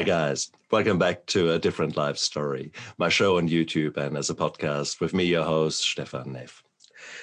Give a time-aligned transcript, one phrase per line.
[0.00, 0.50] Hi, guys.
[0.70, 4.98] Welcome back to A Different Life Story, my show on YouTube and as a podcast
[4.98, 6.62] with me, your host, Stefan Neff.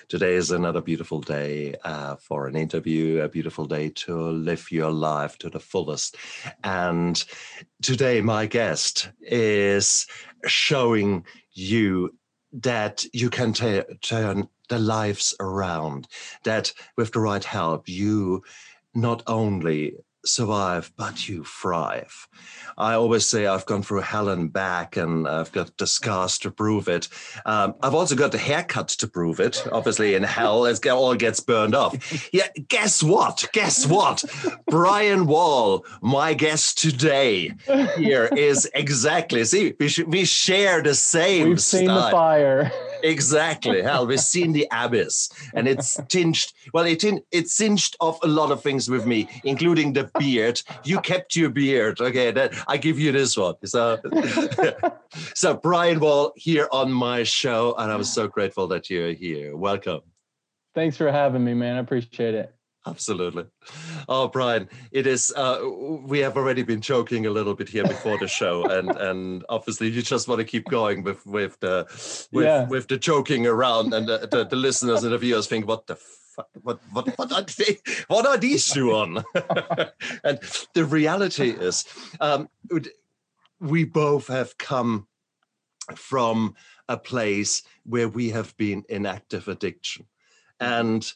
[0.10, 4.92] Today is another beautiful day uh, for an interview, a beautiful day to live your
[4.92, 6.18] life to the fullest.
[6.64, 7.26] And
[7.82, 10.06] today, my guest is
[10.46, 12.16] showing you
[12.54, 16.08] that you can t- turn the lives around,
[16.44, 18.44] that with the right help, you
[18.94, 19.96] not only
[20.28, 22.28] survive, but you thrive.
[22.78, 26.52] I always say I've gone through hell and back, and I've got the scars to
[26.52, 27.08] prove it.
[27.46, 29.66] Um, I've also got the haircut to prove it.
[29.72, 32.30] Obviously, in hell, it all gets burned off.
[32.32, 33.48] Yeah, guess what?
[33.52, 34.24] Guess what?
[34.68, 37.54] Brian Wall, my guest today,
[37.98, 39.44] here is exactly.
[39.46, 41.50] See, we, sh- we share the same.
[41.50, 42.72] We've seen the fire.
[43.04, 43.82] Exactly.
[43.82, 46.54] Hell, we've seen the abyss, and it's tinged.
[46.74, 50.62] Well, it it singed off a lot of things with me, including the beard.
[50.84, 52.00] You kept your beard.
[52.02, 53.56] Okay, that, I give you this one.
[53.66, 54.00] So,
[55.36, 59.56] so Brian Wall here on my show, and I'm so grateful that you're here.
[59.56, 60.02] Welcome.
[60.76, 61.78] Thanks for having me, man.
[61.78, 62.57] I appreciate it.
[62.88, 63.46] Absolutely.
[64.08, 65.34] Oh, Brian, it is.
[65.36, 65.60] Uh,
[66.04, 69.90] we have already been joking a little bit here before the show, and and obviously
[69.90, 71.86] you just want to keep going with with the
[72.32, 72.66] with, yeah.
[72.68, 75.98] with the joking around, and the, the, the listeners and the viewers think, what the
[76.62, 79.24] what what what are they, what are these two on?
[80.24, 80.40] and
[80.74, 81.84] the reality is,
[82.22, 82.48] um,
[83.60, 85.08] we both have come
[85.96, 86.56] from
[86.88, 90.06] a place where we have been in active addiction,
[90.62, 91.14] and it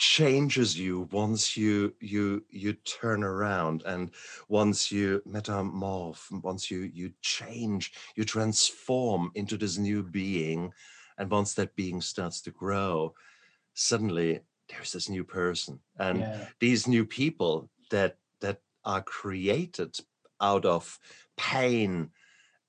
[0.00, 4.10] changes you once you you you turn around and
[4.48, 10.72] once you metamorph once you you change you transform into this new being
[11.18, 13.12] and once that being starts to grow
[13.74, 16.46] suddenly there's this new person and yeah.
[16.60, 19.94] these new people that that are created
[20.40, 20.98] out of
[21.36, 22.08] pain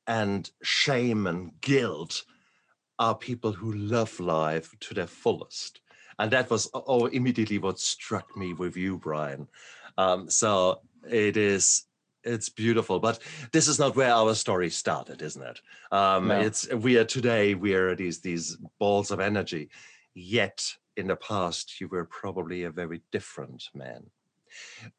[0.06, 2.25] and shame and guilt
[3.00, 5.81] are people who love life to their fullest
[6.21, 9.47] and that was oh immediately what struck me with you brian
[9.97, 11.83] um, so it is
[12.23, 13.19] it's beautiful but
[13.51, 15.59] this is not where our story started isn't it
[15.91, 16.39] um, no.
[16.39, 19.69] it's we are today we are these these balls of energy
[20.13, 20.63] yet
[20.97, 24.03] in the past you were probably a very different man.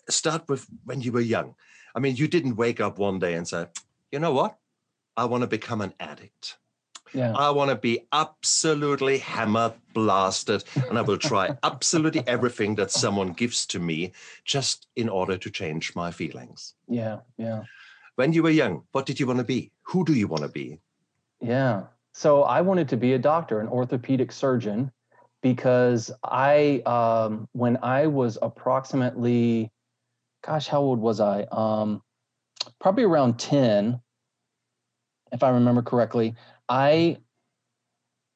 [0.09, 1.55] Start with when you were young.
[1.95, 3.67] I mean, you didn't wake up one day and say,
[4.11, 4.57] you know what?
[5.17, 6.57] I want to become an addict.
[7.15, 7.33] Yeah.
[7.33, 13.33] I want to be absolutely hammer blasted, and I will try absolutely everything that someone
[13.33, 14.13] gives to me
[14.45, 16.75] just in order to change my feelings.
[16.89, 17.65] Yeah, yeah.
[18.17, 19.73] When you were young, what did you want to be?
[19.83, 20.79] Who do you want to be?
[21.41, 21.85] Yeah.
[22.15, 24.93] So I wanted to be a doctor, an orthopedic surgeon
[25.43, 29.71] because I, um, when I was approximately,
[30.45, 31.43] gosh, how old was I?
[31.51, 32.03] Um,
[32.81, 34.01] probably around 10,
[35.33, 36.35] if I remember correctly.
[36.73, 37.19] I,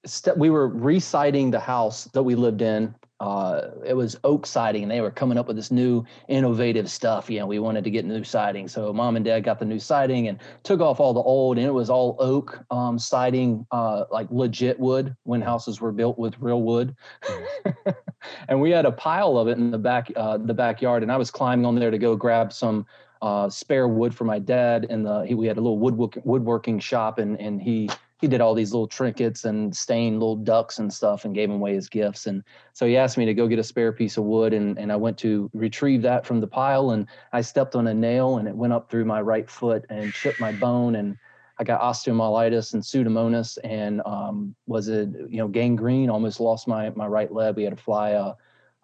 [0.04, 4.82] st- we were residing the house that we lived in uh, it was oak siding
[4.82, 7.30] and they were coming up with this new innovative stuff.
[7.30, 8.68] You know, we wanted to get new siding.
[8.68, 11.66] So mom and dad got the new siding and took off all the old and
[11.66, 16.38] it was all oak um, siding, uh, like legit wood when houses were built with
[16.40, 16.94] real wood.
[17.22, 17.94] Mm.
[18.48, 21.02] and we had a pile of it in the back, uh, the backyard.
[21.02, 22.84] And I was climbing on there to go grab some
[23.22, 24.88] uh, spare wood for my dad.
[24.90, 27.88] And the, he, we had a little woodwork, woodworking shop and, and he,
[28.18, 31.58] he did all these little trinkets and stained little ducks and stuff and gave them
[31.58, 32.26] away as gifts.
[32.26, 34.90] And so he asked me to go get a spare piece of wood and, and
[34.90, 38.48] I went to retrieve that from the pile and I stepped on a nail and
[38.48, 41.16] it went up through my right foot and chipped my bone and
[41.58, 46.90] I got osteomyelitis and pseudomonas and um, was it you know gangrene almost lost my
[46.90, 47.56] my right leg.
[47.56, 48.32] We had to fly a,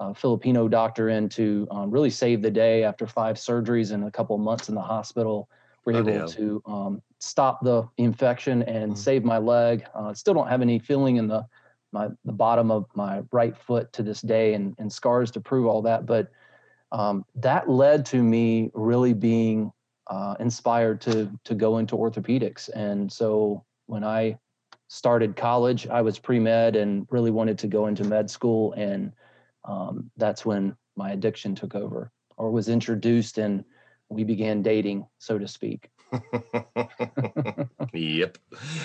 [0.01, 4.11] a Filipino doctor in to um, really save the day after five surgeries and a
[4.11, 5.49] couple months in the hospital
[5.85, 9.01] We were able oh, to um, stop the infection and mm-hmm.
[9.01, 9.85] save my leg.
[9.95, 11.47] Uh, still don't have any feeling in the
[11.93, 15.67] my the bottom of my right foot to this day, and, and scars to prove
[15.67, 16.07] all that.
[16.07, 16.31] But
[16.91, 19.73] um, that led to me really being
[20.09, 22.69] uh, inspired to to go into orthopedics.
[22.75, 24.39] And so when I
[24.89, 29.13] started college, I was pre med and really wanted to go into med school, and
[29.65, 33.65] um, that's when my addiction took over or was introduced and
[34.09, 35.89] we began dating, so to speak.
[37.93, 38.39] Yep.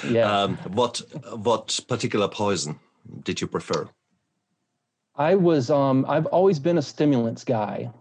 [0.07, 0.43] Yeah.
[0.43, 1.01] Um, what
[1.33, 2.79] what particular poison
[3.23, 3.87] did you prefer?
[5.15, 7.91] I was um, I've always been a stimulants guy.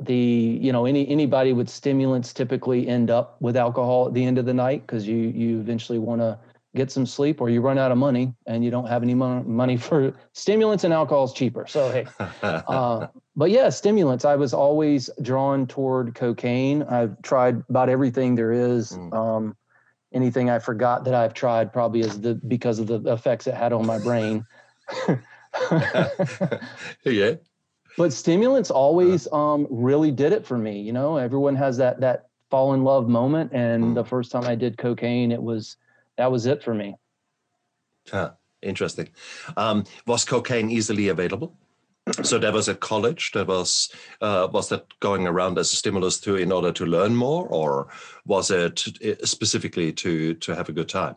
[0.00, 4.38] The you know any anybody with stimulants typically end up with alcohol at the end
[4.38, 6.38] of the night because you you eventually want to
[6.76, 9.76] get some sleep, or you run out of money and you don't have any money
[9.88, 11.66] for stimulants and alcohol is cheaper.
[11.66, 12.06] So hey,
[12.42, 14.24] uh, but yeah, stimulants.
[14.24, 16.82] I was always drawn toward cocaine.
[16.84, 18.92] I've tried about everything there is.
[18.92, 19.12] Mm.
[19.12, 19.56] Um,
[20.12, 23.72] anything I forgot that I've tried probably is the because of the effects it had
[23.72, 24.46] on my brain.
[27.04, 27.34] yeah.
[27.98, 30.82] But stimulants always um, really did it for me.
[30.82, 33.94] You know, everyone has that that fall in love moment, and mm.
[33.94, 35.76] the first time I did cocaine, it was
[36.18, 36.96] that was it for me.
[38.10, 38.32] Huh.
[38.62, 39.08] Interesting.
[39.56, 41.56] Um, was cocaine easily available?
[42.22, 46.20] so that was at college that was uh, was that going around as a stimulus
[46.20, 47.88] to in order to learn more or
[48.24, 51.16] was it uh, specifically to to have a good time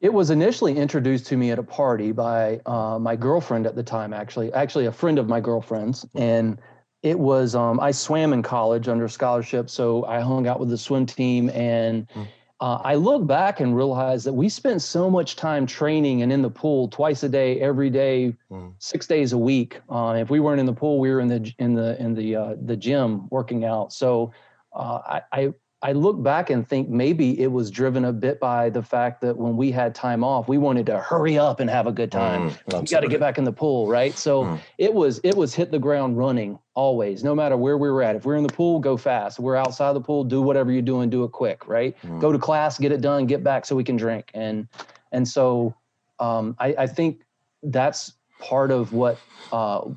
[0.00, 3.82] it was initially introduced to me at a party by uh, my girlfriend at the
[3.82, 6.60] time actually actually a friend of my girlfriend's and
[7.02, 10.78] it was um, i swam in college under scholarship so i hung out with the
[10.78, 12.26] swim team and mm
[12.60, 16.42] uh, I look back and realize that we spent so much time training and in
[16.42, 18.74] the pool twice a day, every day, mm.
[18.78, 19.80] six days a week.
[19.88, 22.36] Uh, if we weren't in the pool, we were in the in the in the
[22.36, 23.94] uh, the gym working out.
[23.94, 24.32] So
[24.74, 28.68] uh, I, I I look back and think maybe it was driven a bit by
[28.68, 31.86] the fact that when we had time off, we wanted to hurry up and have
[31.86, 32.50] a good time.
[32.50, 34.14] Mm, we got to get back in the pool, right?
[34.14, 34.60] So mm.
[34.76, 38.14] it was it was hit the ground running always, no matter where we were at.
[38.14, 39.38] If we're in the pool, go fast.
[39.38, 41.96] If we're outside the pool, do whatever you're doing, do it quick, right?
[42.02, 42.20] Mm.
[42.20, 44.30] Go to class, get it done, get back so we can drink.
[44.34, 44.68] And
[45.12, 45.74] and so
[46.18, 47.22] um, I, I think
[47.62, 49.18] that's part of what
[49.50, 49.88] uh,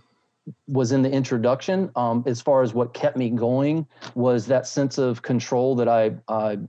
[0.68, 4.98] was in the introduction um, as far as what kept me going was that sense
[4.98, 6.60] of control that I, I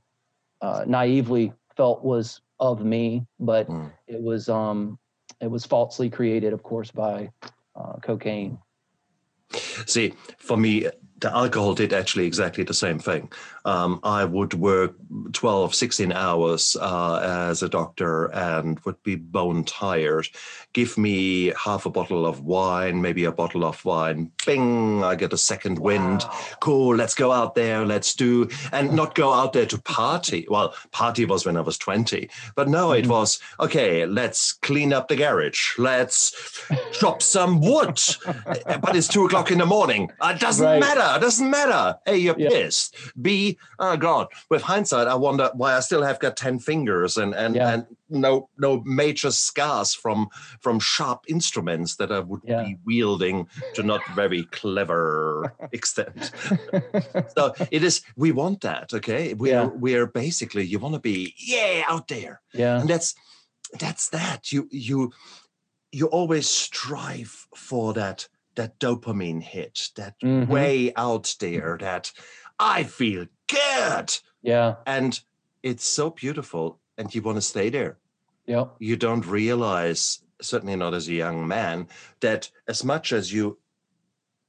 [0.61, 3.91] uh, naively felt was of me, but mm.
[4.07, 4.99] it was um,
[5.41, 7.31] it was falsely created, of course, by
[7.77, 8.59] uh, cocaine.
[9.87, 10.89] See, for me,
[11.21, 13.31] the alcohol did actually exactly the same thing.
[13.65, 14.95] Um, I would work
[15.33, 20.29] 12, 16 hours uh, as a doctor and would be bone tired.
[20.73, 24.33] Give me half a bottle of wine, maybe a bottle of wine.
[24.45, 25.85] Bing, I get a second wow.
[25.85, 26.25] wind.
[26.61, 30.47] Cool, let's go out there, let's do, and not go out there to party.
[30.49, 35.09] Well, party was when I was 20, but no, it was, okay, let's clean up
[35.09, 35.79] the garage.
[35.79, 36.63] Let's
[36.93, 38.01] chop some wood.
[38.25, 40.11] but it's two o'clock in the morning.
[40.23, 40.81] It doesn't right.
[40.81, 41.17] matter.
[41.17, 41.99] It doesn't matter.
[42.07, 42.49] A, you're yeah.
[42.49, 42.97] pissed.
[43.21, 44.29] B, oh God.
[44.51, 47.73] With hindsight, I wonder why I still have got 10 fingers and and, yeah.
[47.73, 50.29] and no no major scars from
[50.61, 52.63] from sharp instruments that I would yeah.
[52.63, 56.33] be wielding to not very clever extent.
[57.37, 59.35] so it is we want that, okay?
[59.35, 62.41] We are we are basically you want to be, yeah, out there.
[62.53, 62.81] Yeah.
[62.81, 63.15] And that's
[63.79, 64.53] that's that.
[64.53, 65.13] You you
[65.93, 70.51] you always strive for that that dopamine hit, that mm-hmm.
[70.51, 72.13] way out there, that
[72.59, 74.17] I feel good.
[74.43, 74.77] Yeah.
[74.87, 75.19] And
[75.63, 77.99] it's so beautiful and you want to stay there.
[78.47, 78.67] Yeah.
[78.79, 81.89] You don't realize, certainly not as a young man,
[82.21, 83.59] that as much as you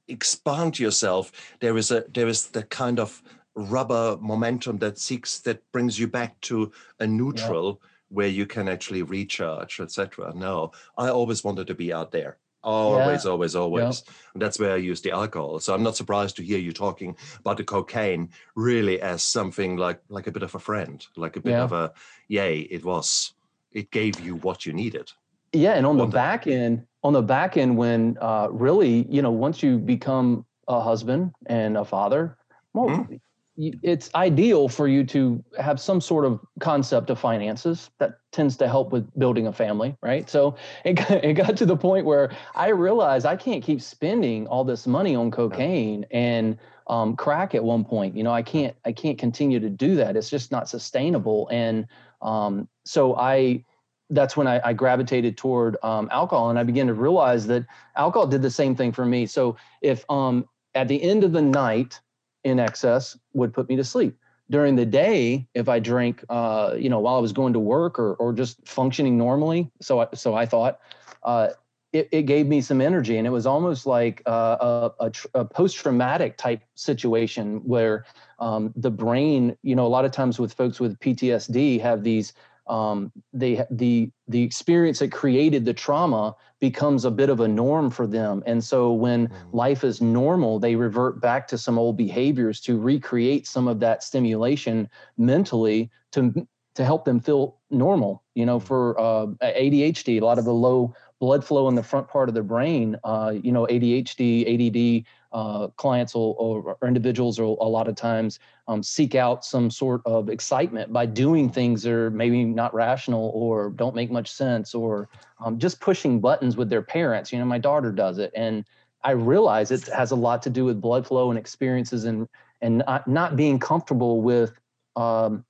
[0.08, 3.22] expand yourself, there is a there is the kind of
[3.54, 6.70] rubber momentum that seeks that brings you back to
[7.00, 7.88] a neutral yeah.
[8.10, 10.32] where you can actually recharge, etc.
[10.34, 12.36] No, I always wanted to be out there.
[12.62, 13.30] Always, yeah.
[13.30, 14.02] always, always.
[14.06, 14.12] Yeah.
[14.34, 15.60] And that's where I use the alcohol.
[15.60, 20.00] So I'm not surprised to hear you talking about the cocaine really as something like
[20.08, 21.62] like a bit of a friend, like a bit yeah.
[21.62, 21.92] of a
[22.28, 23.34] yay, it was
[23.72, 25.12] it gave you what you needed.
[25.52, 29.30] Yeah, and on the back end, on the back end, when uh, really, you know,
[29.30, 32.36] once you become a husband and a father,
[32.72, 33.20] well, mm
[33.56, 38.68] it's ideal for you to have some sort of concept of finances that tends to
[38.68, 40.28] help with building a family right?
[40.28, 44.46] So it got, it got to the point where i realized i can't keep spending
[44.46, 46.58] all this money on cocaine and
[46.88, 50.16] um, crack at one point you know i can't i can't continue to do that.
[50.16, 51.48] It's just not sustainable.
[51.50, 51.86] And
[52.22, 53.64] um, so i
[54.10, 57.64] that's when I, I gravitated toward um, alcohol and i began to realize that
[57.96, 59.26] alcohol did the same thing for me.
[59.26, 62.00] So if um, at the end of the night
[62.46, 64.16] in excess would put me to sleep.
[64.48, 67.98] During the day, if I drank, uh, you know, while I was going to work
[67.98, 70.78] or or just functioning normally, so I, so I thought,
[71.24, 71.48] uh,
[71.92, 75.44] it, it gave me some energy, and it was almost like uh, a, a, a
[75.44, 78.04] post-traumatic type situation where
[78.38, 82.32] um, the brain, you know, a lot of times with folks with PTSD have these
[82.68, 87.90] um, they the the experience that created the trauma becomes a bit of a norm
[87.90, 89.56] for them and so when mm-hmm.
[89.56, 94.02] life is normal they revert back to some old behaviors to recreate some of that
[94.02, 96.46] stimulation mentally to
[96.76, 98.22] to help them feel normal.
[98.34, 102.06] You know, for uh, ADHD, a lot of the low blood flow in the front
[102.08, 102.96] part of the brain.
[103.02, 105.06] Uh, you know, ADHD, ADD
[105.36, 110.00] uh, clients will, or, individuals will a lot of times um, seek out some sort
[110.06, 114.74] of excitement by doing things that are maybe not rational or don't make much sense
[114.74, 115.10] or
[115.44, 117.34] um, just pushing buttons with their parents.
[117.34, 118.64] You know, my daughter does it, and
[119.04, 122.26] I realize it has a lot to do with blood flow and experiences and
[122.62, 124.54] and not, not being comfortable with.
[124.96, 125.44] Um,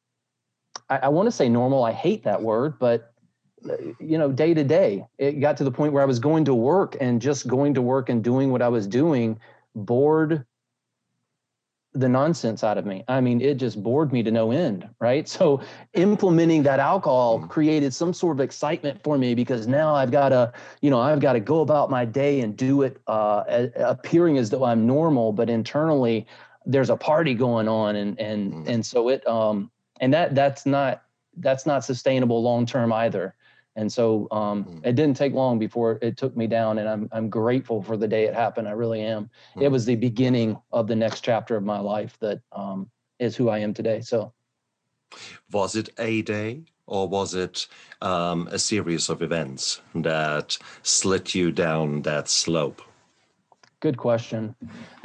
[0.91, 1.85] I, I want to say normal.
[1.85, 3.15] I hate that word, but
[3.71, 6.45] uh, you know, day to day, it got to the point where I was going
[6.47, 9.39] to work and just going to work and doing what I was doing
[9.77, 10.45] bored
[11.93, 13.05] the nonsense out of me.
[13.09, 15.27] I mean, it just bored me to no end, right?
[15.29, 15.63] So
[15.95, 17.49] implementing that alcohol mm.
[17.49, 20.53] created some sort of excitement for me because now I've got to,
[20.83, 24.51] you know, I've got to go about my day and do it uh, appearing as
[24.51, 26.27] though I'm normal, but internally
[26.67, 28.69] there's a party going on, and and mm.
[28.69, 31.03] and so it um and that that's not
[31.39, 33.35] that's not sustainable long term either.
[33.77, 34.87] And so um, mm.
[34.87, 38.09] it didn't take long before it took me down, and I'm I'm grateful for the
[38.09, 38.67] day it happened.
[38.67, 39.31] I really am.
[39.55, 39.63] Mm.
[39.63, 43.51] It was the beginning of the next chapter of my life that um, is who
[43.51, 44.01] I am today.
[44.01, 44.33] So,
[45.53, 47.67] was it a day, or was it
[48.01, 52.81] um, a series of events that slid you down that slope?
[53.81, 54.55] Good question.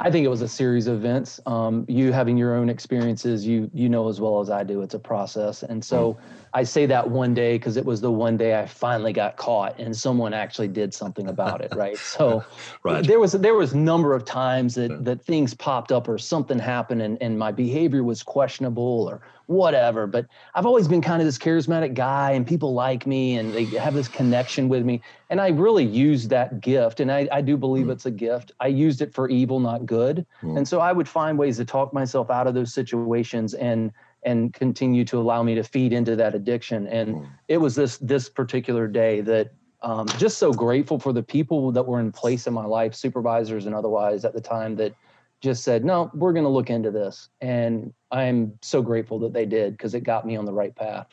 [0.00, 1.38] I think it was a series of events.
[1.44, 4.94] Um, you having your own experiences, you you know as well as I do, it's
[4.94, 5.62] a process.
[5.62, 6.18] And so mm.
[6.54, 9.78] I say that one day because it was the one day I finally got caught
[9.78, 11.72] and someone actually did something about it.
[11.74, 11.96] Right.
[11.96, 12.44] So
[12.82, 13.06] right.
[13.06, 14.96] there was there was a number of times that yeah.
[15.00, 20.06] that things popped up or something happened and, and my behavior was questionable or whatever.
[20.06, 23.64] But I've always been kind of this charismatic guy and people like me and they
[23.64, 25.00] have this connection with me.
[25.30, 27.00] And I really used that gift.
[27.00, 27.92] And I, I do believe mm.
[27.92, 28.52] it's a gift.
[28.60, 30.26] I used it for evil, not good.
[30.42, 30.58] Mm.
[30.58, 33.92] And so I would find ways to talk myself out of those situations and
[34.24, 36.86] and continue to allow me to feed into that addiction.
[36.86, 37.28] And mm.
[37.48, 39.52] it was this this particular day that
[39.82, 43.66] um, just so grateful for the people that were in place in my life, supervisors
[43.66, 44.94] and otherwise at the time that
[45.40, 47.28] just said, no, we're going to look into this.
[47.40, 51.08] And I'm so grateful that they did because it got me on the right path.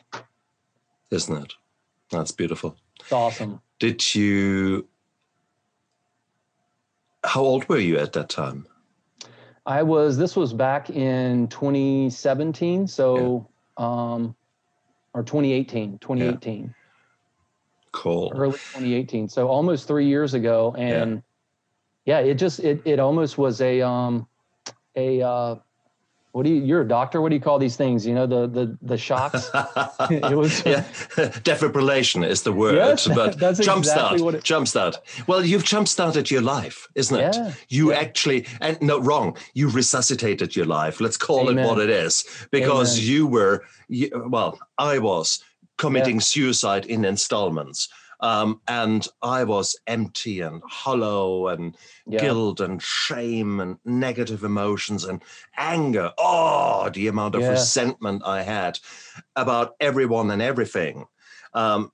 [1.10, 1.52] Isn't it?
[2.10, 2.76] That's beautiful.
[3.00, 3.60] It's awesome.
[3.80, 4.86] Did you,
[7.24, 8.66] how old were you at that time?
[9.70, 12.86] I was, this was back in 2017.
[12.86, 13.48] So,
[13.78, 13.84] yeah.
[13.84, 14.34] um,
[15.14, 16.62] or 2018, 2018.
[16.62, 16.68] Yeah.
[17.92, 18.32] Cool.
[18.34, 19.28] Early 2018.
[19.28, 20.74] So almost three years ago.
[20.76, 21.22] And,
[22.04, 24.26] yeah, it just it it almost was a um
[24.96, 25.56] a uh
[26.32, 27.20] what do you you're a doctor?
[27.20, 28.06] What do you call these things?
[28.06, 29.50] You know the the the shocks?
[30.10, 30.84] It was yeah.
[31.44, 34.96] Defibrillation is the word yes, but that's jumpstart exactly it, jumpstart
[35.26, 37.34] well you've jump started your life isn't it?
[37.34, 37.98] Yeah, you yeah.
[37.98, 39.36] actually and no wrong.
[39.54, 41.00] You resuscitated your life.
[41.00, 41.64] Let's call Amen.
[41.64, 42.24] it what it is.
[42.50, 43.10] Because Amen.
[43.10, 45.42] you were you, well i was
[45.78, 46.20] committing yeah.
[46.20, 47.88] suicide in installments
[48.20, 52.20] um, and I was empty and hollow and yeah.
[52.20, 55.22] guilt and shame and negative emotions and
[55.56, 56.12] anger.
[56.18, 57.50] Oh, the amount of yeah.
[57.50, 58.78] resentment I had
[59.36, 61.06] about everyone and everything.
[61.54, 61.92] Um,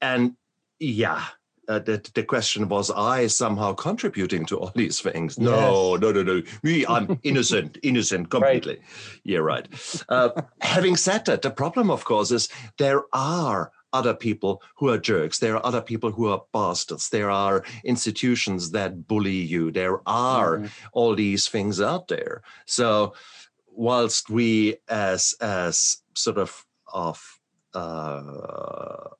[0.00, 0.36] and
[0.78, 1.24] yeah,
[1.68, 5.38] uh, the, the question was I somehow contributing to all these things?
[5.38, 6.00] No, yes.
[6.02, 6.42] no, no, no.
[6.62, 8.76] Me, I'm innocent, innocent completely.
[8.76, 9.20] Right.
[9.24, 9.68] Yeah, right.
[10.08, 12.48] Uh, having said that, the problem, of course, is
[12.78, 15.38] there are other people who are jerks.
[15.38, 17.08] There are other people who are bastards.
[17.08, 19.70] There are institutions that bully you.
[19.70, 20.88] There are mm-hmm.
[20.92, 22.42] all these things out there.
[22.66, 23.14] So,
[23.70, 27.40] whilst we, as as sort of of
[27.72, 29.10] uh,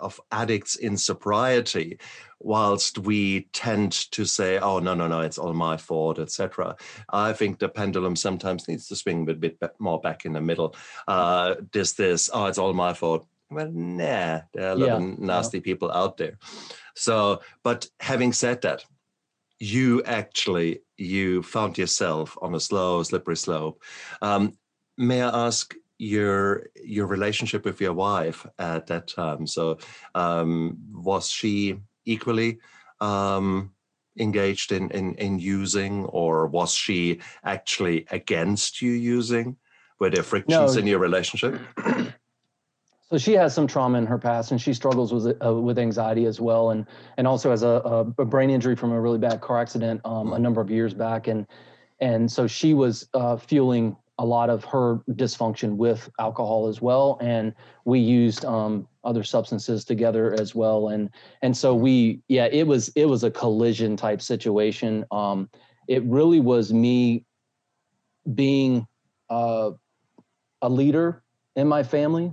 [0.00, 1.98] of addicts in sobriety,
[2.40, 6.76] whilst we tend to say, "Oh no, no, no, it's all my fault," etc.,
[7.10, 10.76] I think the pendulum sometimes needs to swing a bit more back in the middle.
[11.08, 14.96] Uh, this, this, oh, it's all my fault well, nah, there are a lot yeah,
[14.96, 15.64] of nasty yeah.
[15.64, 16.38] people out there.
[16.94, 18.84] So, but having said that,
[19.58, 23.82] you actually you found yourself on a slow, slippery slope.
[24.20, 24.58] Um,
[24.98, 29.46] may I ask your your relationship with your wife at that time?
[29.46, 29.78] So,
[30.14, 32.58] um, was she equally
[33.00, 33.72] um,
[34.18, 39.56] engaged in, in in using, or was she actually against you using?
[40.00, 40.80] Were there frictions no.
[40.80, 41.60] in your relationship?
[43.12, 46.24] so she has some trauma in her past and she struggles with uh, with anxiety
[46.24, 46.86] as well and
[47.18, 50.38] and also has a, a brain injury from a really bad car accident um, a
[50.38, 51.46] number of years back and
[52.00, 57.18] and so she was uh, fueling a lot of her dysfunction with alcohol as well
[57.20, 57.54] and
[57.84, 61.10] we used um, other substances together as well and
[61.42, 65.04] and so we yeah it was it was a collision type situation.
[65.10, 65.50] Um,
[65.86, 67.26] it really was me
[68.34, 68.86] being
[69.28, 69.72] uh,
[70.62, 71.22] a leader
[71.56, 72.32] in my family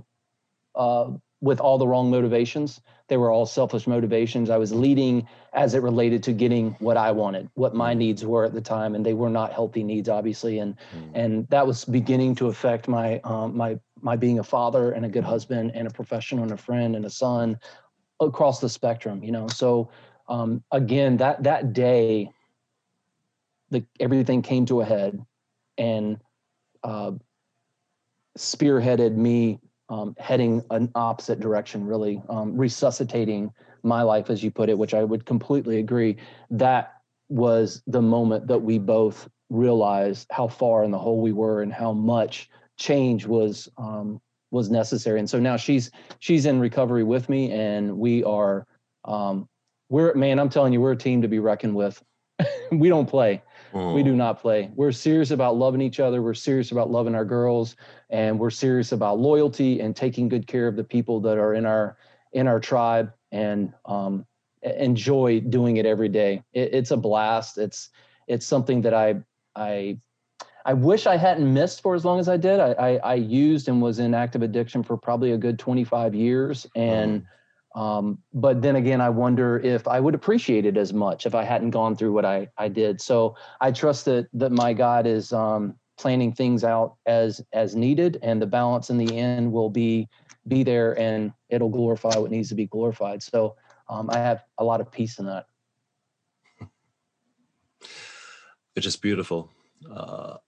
[0.80, 1.10] uh,
[1.42, 2.80] with all the wrong motivations.
[3.08, 4.48] They were all selfish motivations.
[4.50, 7.98] I was leading as it related to getting what I wanted, what my mm.
[7.98, 10.58] needs were at the time, and they were not healthy needs, obviously.
[10.58, 11.10] And mm.
[11.14, 15.08] and that was beginning to affect my um, my my being a father and a
[15.08, 17.58] good husband and a professional and a friend and a son
[18.20, 19.22] across the spectrum.
[19.22, 19.90] You know, so
[20.28, 22.30] um, again, that that day,
[23.70, 25.20] the everything came to a head,
[25.76, 26.18] and
[26.84, 27.12] uh,
[28.38, 29.58] spearheaded me
[29.90, 34.94] um, heading an opposite direction, really um, resuscitating my life, as you put it, which
[34.94, 36.16] I would completely agree.
[36.50, 36.94] That
[37.28, 41.72] was the moment that we both realized how far in the hole we were and
[41.72, 44.20] how much change was um,
[44.50, 45.18] was necessary.
[45.18, 48.66] And so now she's she's in recovery with me, and we are
[49.04, 49.48] um,
[49.88, 52.02] we're man, I'm telling you, we're a team to be reckoned with.
[52.72, 53.42] we don't play.
[53.72, 53.94] Mm.
[53.94, 54.70] We do not play.
[54.74, 56.22] We're serious about loving each other.
[56.22, 57.76] We're serious about loving our girls,
[58.08, 61.66] and we're serious about loyalty and taking good care of the people that are in
[61.66, 61.96] our
[62.32, 64.26] in our tribe, and um,
[64.62, 66.42] enjoy doing it every day.
[66.52, 67.58] It, it's a blast.
[67.58, 67.90] It's
[68.26, 69.16] it's something that I
[69.54, 69.98] I
[70.64, 72.60] I wish I hadn't missed for as long as I did.
[72.60, 76.66] I, I, I used and was in active addiction for probably a good 25 years,
[76.74, 77.22] and.
[77.22, 77.26] Mm
[77.74, 81.44] um, but then again, I wonder if I would appreciate it as much if I
[81.44, 83.00] hadn't gone through what I, I did.
[83.00, 88.18] So I trust that that my God is um, planning things out as as needed,
[88.22, 90.08] and the balance in the end will be
[90.48, 93.22] be there, and it'll glorify what needs to be glorified.
[93.22, 93.54] So
[93.88, 95.46] um, I have a lot of peace in that.
[98.74, 99.48] It is beautiful,
[99.88, 100.38] uh,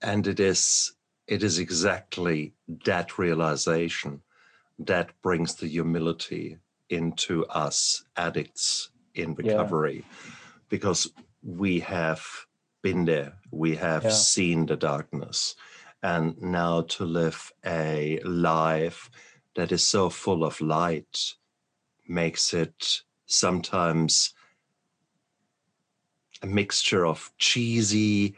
[0.00, 0.94] and it is
[1.28, 2.54] it is exactly
[2.86, 4.22] that realization
[4.80, 6.58] that brings the humility
[6.92, 10.30] into us addicts in recovery yeah.
[10.68, 11.10] because
[11.42, 12.24] we have
[12.82, 14.10] been there, we have yeah.
[14.10, 15.54] seen the darkness.
[16.02, 19.08] And now to live a life
[19.54, 21.34] that is so full of light
[22.08, 24.34] makes it sometimes
[26.42, 28.34] a mixture of cheesy,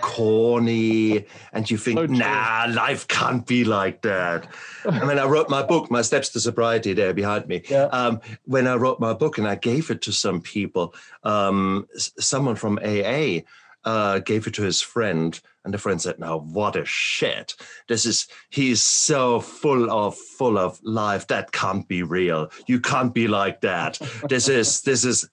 [0.00, 4.46] corny, and you think, so nah, life can't be like that.
[4.84, 7.62] I mean, I wrote my book, My Steps to Sobriety, there behind me.
[7.68, 7.84] Yeah.
[7.84, 10.94] Um, when I wrote my book and I gave it to some people,
[11.24, 13.40] um, someone from AA
[13.84, 17.54] uh, gave it to his friend, and the friend said, "Now, what a shit!
[17.86, 22.50] This is he's so full of full of life that can't be real.
[22.66, 23.98] You can't be like that.
[24.28, 25.28] This is this is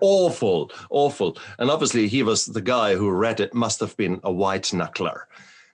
[0.00, 1.36] awful, awful.
[1.58, 5.22] And obviously, he was the guy who read it, must have been a white knuckler.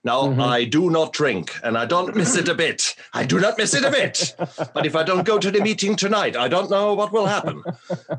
[0.03, 0.39] Now, mm-hmm.
[0.39, 2.95] I do not drink and I don't miss it a bit.
[3.13, 4.33] I do not miss it a bit.
[4.73, 7.61] But if I don't go to the meeting tonight, I don't know what will happen.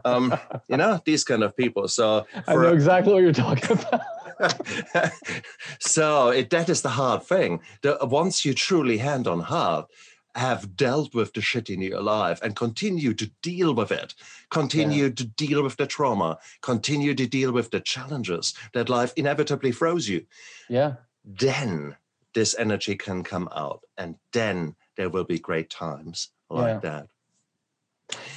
[0.04, 0.36] Um,
[0.68, 1.88] you know, these kind of people.
[1.88, 4.02] So I know exactly what you're talking about.
[5.78, 7.60] so it, that is the hard thing.
[7.82, 9.88] The, once you truly hand on heart,
[10.34, 14.14] have dealt with the shit in your life and continue to deal with it,
[14.50, 15.10] continue yeah.
[15.10, 20.08] to deal with the trauma, continue to deal with the challenges that life inevitably throws
[20.08, 20.24] you.
[20.68, 20.94] Yeah.
[21.24, 21.96] Then
[22.34, 26.90] this energy can come out and then there will be great times like yeah.
[26.90, 27.06] that.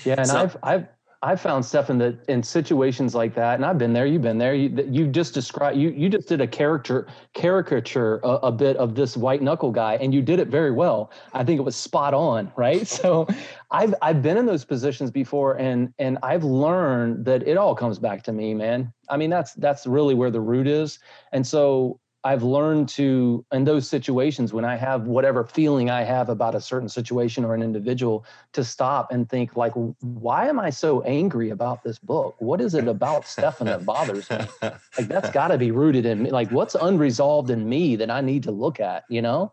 [0.06, 0.88] Yeah, and so, I've I've
[1.23, 4.53] I found Stefan that in situations like that, and I've been there, you've been there.
[4.53, 8.93] You, you just described you you just did a character caricature a, a, bit of
[8.93, 11.12] this white knuckle guy, and you did it very well.
[11.31, 12.86] I think it was spot on, right?
[13.03, 13.27] So,
[13.71, 17.99] I've I've been in those positions before, and and I've learned that it all comes
[17.99, 18.91] back to me, man.
[19.09, 20.99] I mean, that's that's really where the root is,
[21.31, 26.29] and so I've learned to, in those situations, when I have whatever feeling I have
[26.29, 30.69] about a certain situation or an individual, to stop and think, like, why am I
[30.69, 32.36] so angry about this book?
[32.39, 34.38] What is it about Stefan that bothers me?
[34.62, 36.31] Like, that's got to be rooted in me.
[36.31, 39.51] Like, what's unresolved in me that I need to look at, you know?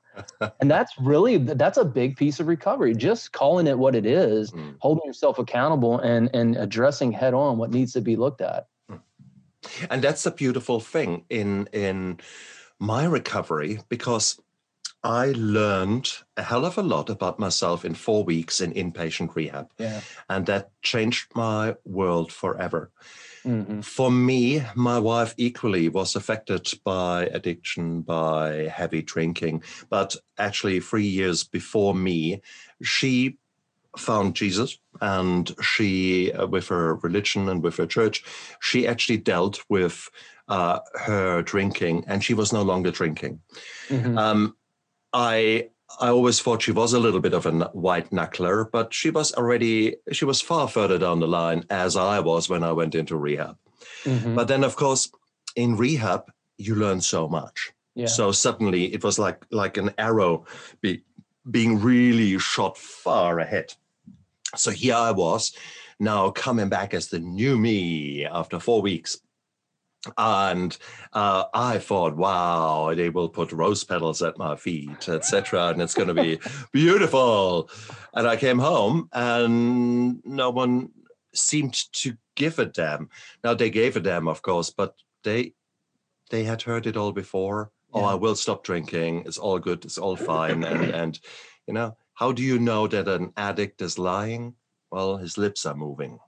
[0.60, 2.94] And that's really, that's a big piece of recovery.
[2.94, 4.76] Just calling it what it is, mm.
[4.78, 8.66] holding yourself accountable and, and addressing head on what needs to be looked at.
[9.90, 12.20] And that's a beautiful thing in, in,
[12.80, 14.40] my recovery because
[15.02, 19.70] I learned a hell of a lot about myself in four weeks in inpatient rehab.
[19.78, 20.00] Yeah.
[20.28, 22.90] And that changed my world forever.
[23.44, 23.80] Mm-hmm.
[23.80, 29.62] For me, my wife equally was affected by addiction, by heavy drinking.
[29.88, 32.42] But actually, three years before me,
[32.82, 33.38] she
[33.96, 38.22] found Jesus and she, uh, with her religion and with her church,
[38.60, 40.10] she actually dealt with
[40.50, 43.40] uh, her drinking, and she was no longer drinking.
[43.88, 44.18] Mm-hmm.
[44.18, 44.56] Um,
[45.12, 49.10] I I always thought she was a little bit of a white knuckler, but she
[49.10, 52.94] was already she was far further down the line as I was when I went
[52.94, 53.56] into rehab.
[54.04, 54.34] Mm-hmm.
[54.34, 55.10] But then, of course,
[55.56, 57.72] in rehab you learn so much.
[57.94, 58.06] Yeah.
[58.06, 60.46] So suddenly it was like like an arrow
[60.80, 61.02] be,
[61.50, 63.74] being really shot far ahead.
[64.56, 65.52] So here I was
[65.98, 69.18] now coming back as the new me after four weeks.
[70.16, 70.76] And
[71.12, 75.94] uh, I thought, wow, they will put rose petals at my feet, etc., and it's
[75.94, 76.40] going to be
[76.72, 77.68] beautiful.
[78.14, 80.90] And I came home, and no one
[81.34, 83.10] seemed to give a damn.
[83.44, 85.54] Now they gave a damn, of course, but they
[86.30, 87.70] they had heard it all before.
[87.92, 88.06] Oh, yeah.
[88.06, 89.24] Oh, I will stop drinking.
[89.26, 89.84] It's all good.
[89.84, 90.64] It's all fine.
[90.64, 91.20] and and
[91.66, 94.54] you know, how do you know that an addict is lying?
[94.90, 96.18] Well, his lips are moving.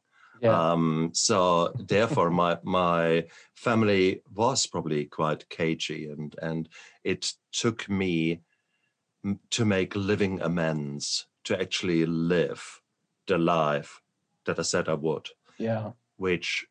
[0.42, 0.72] Yeah.
[0.72, 6.68] Um, so therefore, my my family was probably quite cagey, and and
[7.04, 8.40] it took me
[9.50, 12.80] to make living amends to actually live
[13.28, 14.00] the life
[14.46, 15.28] that I said I would.
[15.58, 15.92] Yeah.
[16.16, 16.66] Which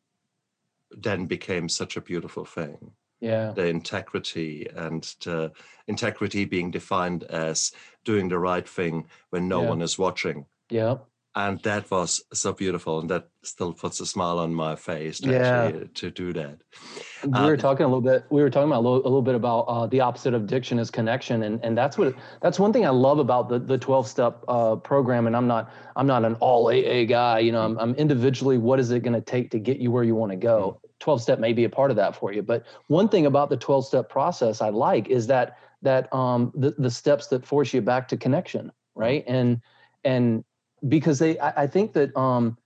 [0.91, 5.51] then became such a beautiful thing yeah the integrity and the
[5.87, 7.71] integrity being defined as
[8.03, 9.69] doing the right thing when no yeah.
[9.69, 10.95] one is watching yeah
[11.35, 15.31] and that was so beautiful and that still puts a smile on my face to
[15.31, 15.63] yeah.
[15.63, 16.57] actually to do that
[17.23, 19.21] we um, were talking a little bit we were talking about a little, a little
[19.21, 22.73] bit about uh, the opposite of addiction is connection and and that's what that's one
[22.73, 26.25] thing i love about the the 12 step uh, program and i'm not i'm not
[26.25, 29.51] an all aa guy you know i'm, I'm individually what is it going to take
[29.51, 30.87] to get you where you want to go mm-hmm.
[30.99, 33.57] 12 step may be a part of that for you but one thing about the
[33.57, 37.81] 12 step process i like is that that um the, the steps that force you
[37.81, 39.61] back to connection right and
[40.03, 40.43] and
[40.87, 42.57] because they I, I think that um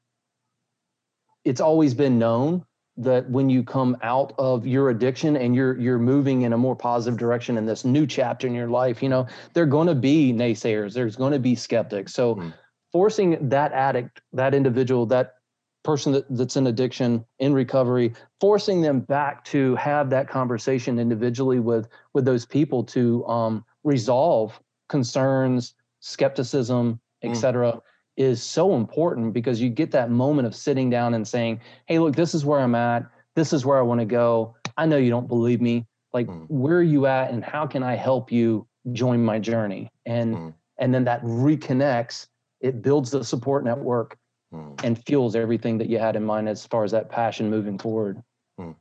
[1.44, 2.66] it's always been known
[2.98, 6.76] that when you come out of your addiction and you're you're moving in a more
[6.76, 10.32] positive direction in this new chapter in your life you know there're going to be
[10.34, 12.54] naysayers there's going to be skeptics so mm.
[12.92, 15.36] forcing that addict that individual that
[15.84, 21.60] person that, that's in addiction in recovery forcing them back to have that conversation individually
[21.60, 27.82] with with those people to um, resolve concerns skepticism etc mm.
[28.18, 32.16] Is so important because you get that moment of sitting down and saying hey look
[32.16, 35.10] this is where i'm at this is where i want to go i know you
[35.10, 36.46] don't believe me like mm.
[36.48, 40.54] where are you at and how can i help you join my journey and mm.
[40.78, 42.28] and then that reconnects
[42.62, 44.18] it builds the support network
[44.54, 44.84] mm.
[44.84, 48.22] and fuels everything that you had in mind as far as that passion moving forward.
[48.60, 48.76] Mm.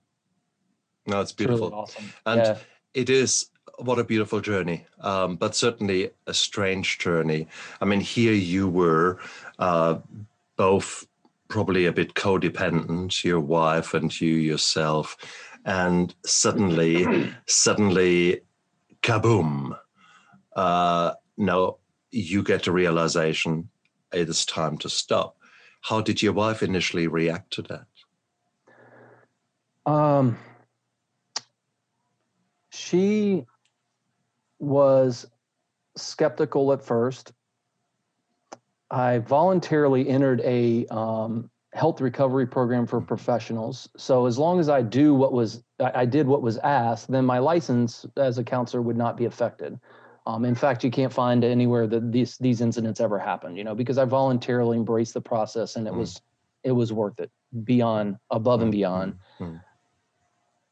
[1.07, 1.67] No, it's beautiful.
[1.67, 2.13] It's really awesome.
[2.27, 2.59] And yeah.
[2.95, 7.47] it is what a beautiful journey, um, but certainly a strange journey.
[7.81, 9.19] I mean, here you were
[9.59, 9.99] uh,
[10.57, 11.07] both
[11.49, 15.17] probably a bit codependent, your wife and you yourself,
[15.65, 18.41] and suddenly, suddenly,
[19.03, 19.79] kaboom!
[20.55, 21.79] Uh, no,
[22.11, 23.69] you get a realization
[24.13, 25.37] it is time to stop.
[25.81, 27.87] How did your wife initially react to that?
[29.87, 30.39] Um,
[32.71, 33.45] she
[34.65, 35.27] was
[35.97, 37.33] skeptical at first.
[38.91, 43.89] I voluntarily entered a um, health recovery program for professionals.
[43.97, 47.39] So as long as I do what was I did what was asked, then my
[47.39, 49.79] license as a counselor would not be affected.
[50.27, 53.59] Um, in fact, you can't find anywhere that these these incidents ever happened.
[53.59, 55.99] You know, because I voluntarily embraced the process, and it mm.
[55.99, 56.23] was
[56.63, 57.31] it was worth it
[57.65, 59.19] beyond above and mm, beyond.
[59.39, 59.61] Mm.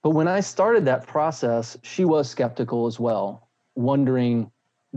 [0.03, 4.51] But when I started that process, she was skeptical as well, wondering,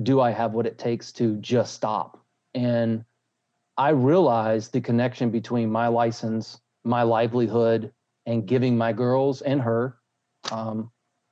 [0.04, 2.24] do I have what it takes to just stop?
[2.54, 3.06] And
[3.78, 7.92] I realized the connection between my license, my livelihood,
[8.26, 9.98] and giving my girls and her
[10.52, 10.92] um,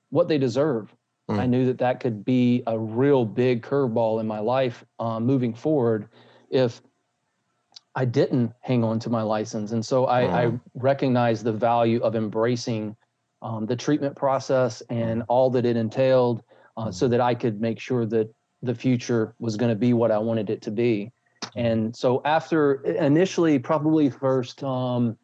[0.10, 0.93] what they deserve
[1.29, 1.39] Mm.
[1.39, 5.53] I knew that that could be a real big curveball in my life um, moving
[5.53, 6.10] forward
[6.49, 6.82] if
[7.95, 9.71] I didn't hang on to my license.
[9.71, 10.34] And so I, mm.
[10.34, 12.95] I recognized the value of embracing
[13.41, 16.43] um, the treatment process and all that it entailed
[16.77, 20.12] uh, so that I could make sure that the future was going to be what
[20.12, 21.12] I wanted it to be.
[21.55, 25.17] And so after initially, probably first, um,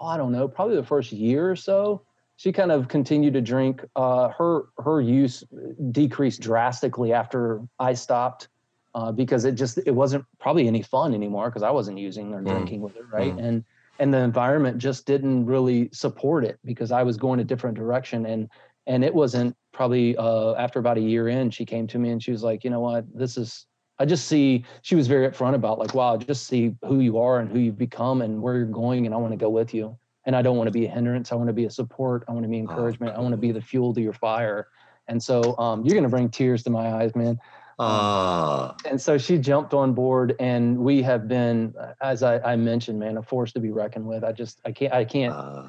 [0.00, 2.02] oh, I don't know, probably the first year or so,
[2.36, 3.84] she kind of continued to drink.
[3.96, 5.44] Uh, her her use
[5.92, 8.48] decreased drastically after I stopped
[8.94, 12.40] uh, because it just it wasn't probably any fun anymore because I wasn't using or
[12.40, 12.48] mm.
[12.48, 13.36] drinking with her, right?
[13.36, 13.44] Mm.
[13.44, 13.64] And
[13.98, 18.24] and the environment just didn't really support it because I was going a different direction
[18.24, 18.48] and
[18.86, 22.22] and it wasn't probably uh, after about a year in she came to me and
[22.22, 23.66] she was like, you know what, this is
[23.98, 27.18] I just see she was very upfront about like, wow, I just see who you
[27.18, 29.74] are and who you've become and where you're going, and I want to go with
[29.74, 31.32] you and I don't want to be a hindrance.
[31.32, 32.24] I want to be a support.
[32.28, 33.16] I want to be oh, encouragement.
[33.16, 34.68] I want to be the fuel to your fire.
[35.08, 37.38] And so um, you're going to bring tears to my eyes, man.
[37.78, 42.98] Uh, and so she jumped on board, and we have been, as I, I, mentioned,
[42.98, 44.22] man, a force to be reckoned with.
[44.22, 45.64] I just, I can't, I can't, uh,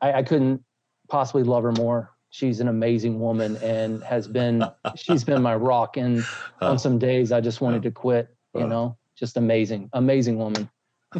[0.00, 0.64] I, I couldn't
[1.08, 2.10] possibly love her more.
[2.30, 4.64] She's an amazing woman and has been
[4.96, 6.24] she's been my rock and
[6.60, 10.68] on some days i just wanted to quit you know just amazing amazing woman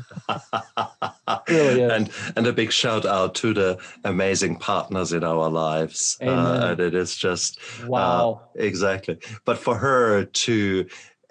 [1.48, 1.92] really is.
[1.92, 6.80] and and a big shout out to the amazing partners in our lives uh, and
[6.80, 10.86] it is just uh, wow uh, exactly but for her to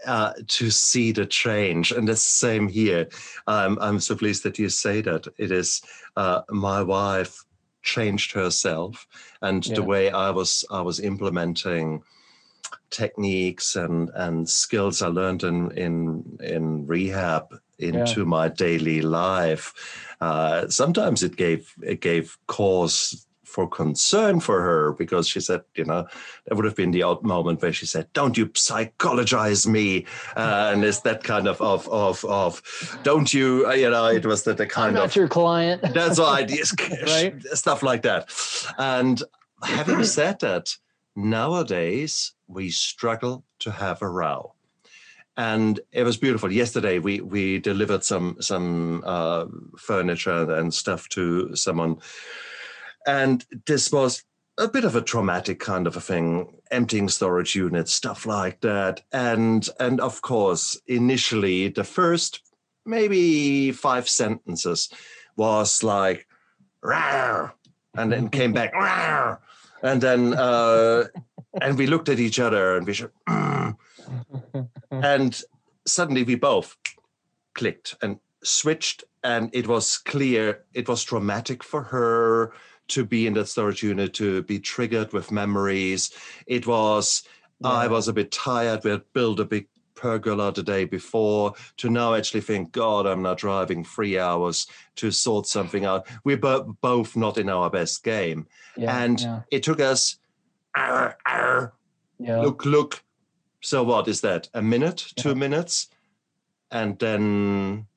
[0.05, 1.91] uh, to see the change.
[1.91, 3.09] And the same here.
[3.47, 5.27] Um, I'm so pleased that you say that.
[5.37, 5.81] It is
[6.15, 7.43] uh, my wife
[7.81, 9.07] changed herself
[9.41, 9.75] and yeah.
[9.75, 12.03] the way I was I was implementing
[12.89, 18.25] techniques and and skills I learned in in in rehab into yeah.
[18.25, 19.73] my daily life.
[20.19, 25.85] Uh, sometimes it gave it gave cause for concern for her because she said, you
[25.85, 26.07] know,
[26.45, 30.71] that would have been the odd moment where she said, "Don't you psychologize me?" Uh,
[30.73, 32.61] and it's that kind of of of of,
[33.03, 35.81] "Don't you?" Uh, you know, it was the, the kind I'm of your client.
[35.93, 36.49] That's right,
[37.07, 37.43] right?
[37.53, 38.29] Stuff like that.
[38.77, 39.21] And
[39.63, 40.75] having said that,
[41.15, 44.53] nowadays we struggle to have a row
[45.39, 46.51] and it was beautiful.
[46.51, 49.45] Yesterday, we we delivered some some uh,
[49.77, 51.95] furniture and stuff to someone
[53.09, 54.23] and this was
[54.59, 59.01] a bit of a traumatic kind of a thing, emptying storage units, stuff like that.
[59.11, 62.41] And and of course, initially the first
[62.85, 64.89] maybe five sentences
[65.35, 66.27] was like
[66.83, 67.53] Rawr,
[67.95, 69.39] and then came back Rawr,
[69.81, 71.05] and then uh,
[71.61, 73.75] and we looked at each other and we said, mm.
[74.91, 75.41] and
[75.85, 76.77] suddenly we both
[77.55, 82.53] clicked and switched and it was clear it was traumatic for her
[82.89, 86.11] to be in that storage unit, to be triggered with memories.
[86.47, 87.23] It was,
[87.61, 87.69] yeah.
[87.69, 88.83] I was a bit tired.
[88.83, 93.21] We had built a big pergola the day before to now actually think, God, I'm
[93.21, 96.07] not driving three hours to sort something out.
[96.23, 98.47] We're bo- both not in our best game.
[98.77, 99.41] Yeah, and yeah.
[99.51, 100.17] it took us,
[100.75, 101.73] arr, arr,
[102.19, 103.03] look, look.
[103.61, 104.47] So what is that?
[104.53, 105.89] A minute, two minutes?
[106.71, 107.87] And then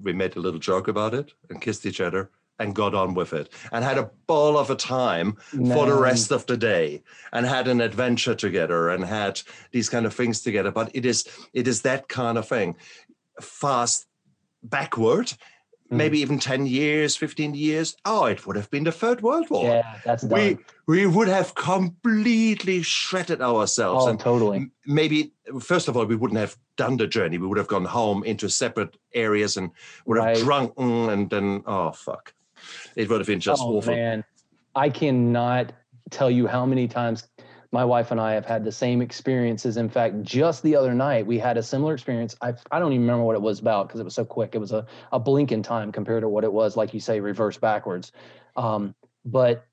[0.00, 2.30] we made a little joke about it and kissed each other
[2.60, 5.76] and got on with it and had a ball of a time Man.
[5.76, 9.40] for the rest of the day and had an adventure together and had
[9.72, 12.76] these kind of things together but it is it is that kind of thing
[13.40, 14.06] fast
[14.62, 15.36] backward mm.
[15.90, 19.64] maybe even 10 years 15 years oh it would have been the third world war
[19.64, 20.38] yeah that's done.
[20.38, 26.16] we we would have completely shredded ourselves oh, and totally maybe first of all we
[26.16, 29.70] wouldn't have done the journey we would have gone home into separate areas and
[30.04, 30.36] would right.
[30.36, 32.34] have drunk and then oh fuck
[32.96, 33.94] it would have been just oh, awful.
[33.94, 34.24] Man,
[34.74, 35.72] I cannot
[36.10, 37.28] tell you how many times
[37.72, 39.76] my wife and I have had the same experiences.
[39.76, 42.36] In fact, just the other night we had a similar experience.
[42.40, 44.54] I I don't even remember what it was about because it was so quick.
[44.54, 47.20] It was a a blink in time compared to what it was, like you say,
[47.20, 48.12] reverse backwards.
[48.56, 49.64] Um, but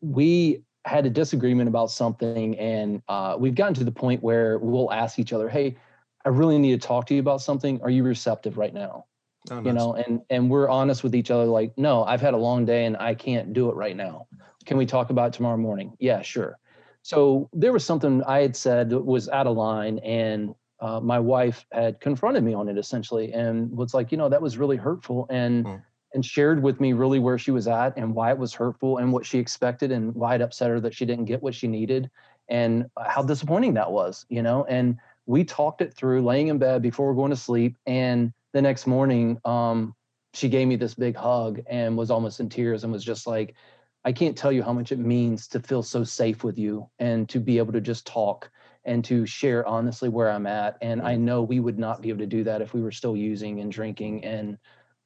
[0.00, 4.92] we had a disagreement about something, and uh, we've gotten to the point where we'll
[4.92, 5.76] ask each other, "Hey,
[6.24, 7.80] I really need to talk to you about something.
[7.82, 9.06] Are you receptive right now?"
[9.50, 9.66] Oh, nice.
[9.66, 11.44] You know, and and we're honest with each other.
[11.44, 14.26] Like, no, I've had a long day and I can't do it right now.
[14.64, 15.96] Can we talk about tomorrow morning?
[16.00, 16.58] Yeah, sure.
[17.02, 21.20] So there was something I had said that was out of line, and uh, my
[21.20, 24.76] wife had confronted me on it essentially, and was like, you know, that was really
[24.76, 25.82] hurtful, and mm.
[26.14, 29.12] and shared with me really where she was at and why it was hurtful and
[29.12, 32.10] what she expected and why it upset her that she didn't get what she needed
[32.48, 34.64] and how disappointing that was, you know.
[34.64, 38.86] And we talked it through, laying in bed before going to sleep, and the next
[38.86, 39.94] morning, um,
[40.32, 43.54] she gave me this big hug and was almost in tears and was just like,
[44.02, 47.28] I can't tell you how much it means to feel so safe with you and
[47.28, 48.50] to be able to just talk
[48.86, 50.78] and to share honestly where I'm at.
[50.80, 53.14] And I know we would not be able to do that if we were still
[53.14, 54.24] using and drinking.
[54.24, 54.56] And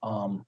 [0.01, 0.47] um,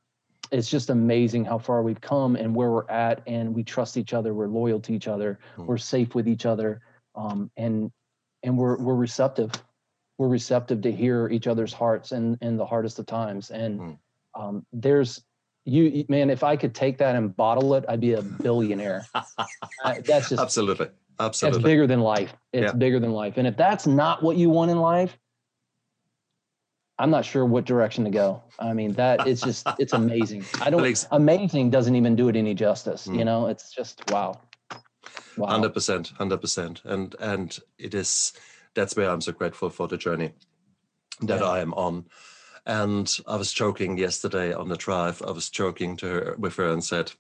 [0.53, 3.25] it's just amazing how far we've come and where we're at.
[3.27, 4.33] And we trust each other.
[4.33, 5.41] We're loyal to each other.
[5.55, 5.67] Mm-hmm.
[5.67, 6.83] We're safe with each other.
[7.17, 7.91] Um, and
[8.45, 9.51] and we're we're receptive
[10.23, 13.51] we're receptive to hear each other's hearts in in the hardest of times.
[13.51, 13.99] And mm.
[14.39, 15.25] um, there's
[15.65, 19.05] you man if i could take that and bottle it i'd be a billionaire.
[19.85, 20.89] I, that's just absolutely.
[21.19, 21.59] Absolutely.
[21.59, 22.35] that's bigger than life.
[22.53, 22.73] It's yeah.
[22.73, 23.37] bigger than life.
[23.37, 25.19] And if that's not what you want in life
[26.99, 28.43] i'm not sure what direction to go.
[28.61, 30.45] I mean that it's just it's amazing.
[30.61, 33.19] I don't amazing doesn't even do it any justice mm.
[33.19, 33.49] you know?
[33.49, 34.41] It's just wow.
[35.37, 35.49] Wow.
[35.49, 38.35] 100% 100% and and it is
[38.75, 40.33] that's where I'm so grateful for the journey
[41.21, 41.47] that yeah.
[41.47, 42.07] I am on.
[42.65, 45.23] And I was joking yesterday on the drive.
[45.27, 47.13] I was joking to her with her and said,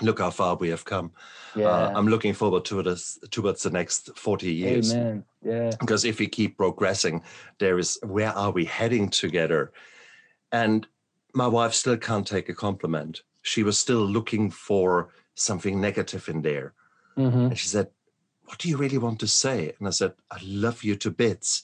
[0.00, 1.12] "Look how far we have come.
[1.56, 1.66] Uh, yeah.
[1.66, 4.92] Uh, I'm looking forward to this towards the next 40 years.
[4.92, 5.24] Amen.
[5.42, 5.72] Yeah.
[5.80, 7.22] Because if we keep progressing,
[7.58, 9.72] there is where are we heading together?
[10.52, 10.86] And
[11.34, 13.22] my wife still can't take a compliment.
[13.42, 16.74] She was still looking for something negative in there.
[17.16, 17.46] Mm-hmm.
[17.46, 17.88] And she said,
[18.52, 19.72] What do you really want to say?
[19.78, 21.62] And I said, I love you to bits.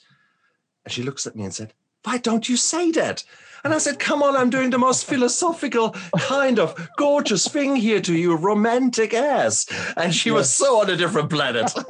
[0.87, 1.75] And she looks at me and said,
[2.09, 3.23] Why don't you say that?
[3.65, 8.01] And I said, Come on, I'm doing the most philosophical, kind of gorgeous thing here
[8.01, 9.67] to you, romantic ass.
[9.97, 11.71] And she was so on a different planet.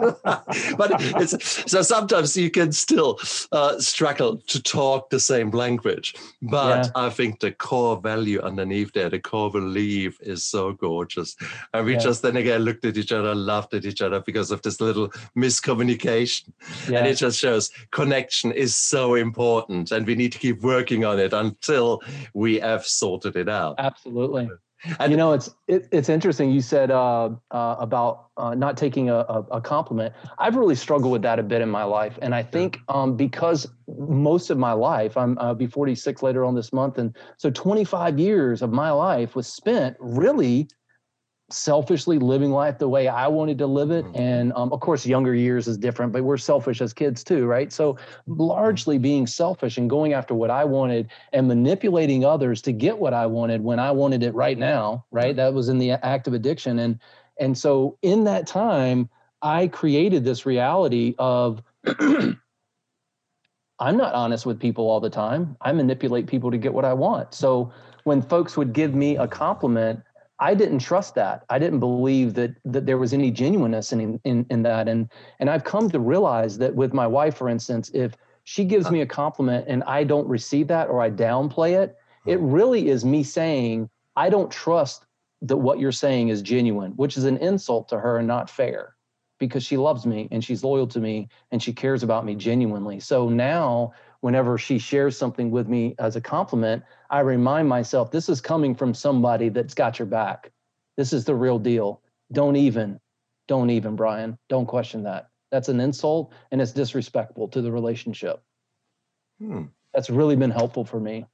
[0.76, 3.20] but it's so sometimes you can still
[3.52, 6.14] uh, struggle to talk the same language.
[6.42, 6.90] But yeah.
[6.96, 11.36] I think the core value underneath there, the core belief is so gorgeous.
[11.74, 12.00] And we yeah.
[12.00, 15.10] just then again looked at each other, laughed at each other because of this little
[15.36, 16.50] miscommunication.
[16.88, 16.98] Yeah.
[16.98, 21.20] And it just shows connection is so important and we need to keep working on
[21.20, 21.32] it.
[21.32, 22.02] Until
[22.34, 23.76] we have sorted it out.
[23.78, 24.48] Absolutely.
[25.00, 26.50] And you know, it's it, it's interesting.
[26.50, 29.18] You said uh, uh, about uh, not taking a,
[29.50, 30.14] a, compliment.
[30.38, 33.66] I've really struggled with that a bit in my life, and I think um, because
[33.98, 38.20] most of my life, I'm I'll be 46 later on this month, and so 25
[38.20, 40.68] years of my life was spent really
[41.50, 44.04] selfishly living life the way I wanted to live it.
[44.04, 44.20] Mm-hmm.
[44.20, 47.72] And um, of course, younger years is different, but we're selfish as kids too, right?
[47.72, 52.98] So, largely being selfish and going after what I wanted and manipulating others to get
[52.98, 55.34] what I wanted when I wanted it right now, right?
[55.34, 56.78] That was in the act of addiction.
[56.78, 56.98] And
[57.38, 59.08] and so, in that time,
[59.40, 61.62] I created this reality of
[63.80, 65.56] I'm not honest with people all the time.
[65.60, 67.32] I manipulate people to get what I want.
[67.32, 67.72] So,
[68.04, 70.00] when folks would give me a compliment,
[70.40, 71.44] I didn't trust that.
[71.50, 74.88] I didn't believe that that there was any genuineness in, in in that.
[74.88, 78.90] And and I've come to realize that with my wife, for instance, if she gives
[78.90, 81.96] me a compliment and I don't receive that or I downplay it,
[82.26, 82.50] it hmm.
[82.50, 85.06] really is me saying I don't trust
[85.42, 88.96] that what you're saying is genuine, which is an insult to her and not fair
[89.38, 92.98] because she loves me and she's loyal to me and she cares about me genuinely.
[93.00, 98.28] So now whenever she shares something with me as a compliment, I remind myself this
[98.28, 100.50] is coming from somebody that's got your back.
[100.96, 102.02] This is the real deal.
[102.32, 103.00] Don't even,
[103.46, 104.36] don't even, Brian.
[104.48, 105.30] Don't question that.
[105.50, 108.42] That's an insult and it's disrespectful to the relationship.
[109.40, 109.64] Hmm.
[109.94, 111.24] That's really been helpful for me.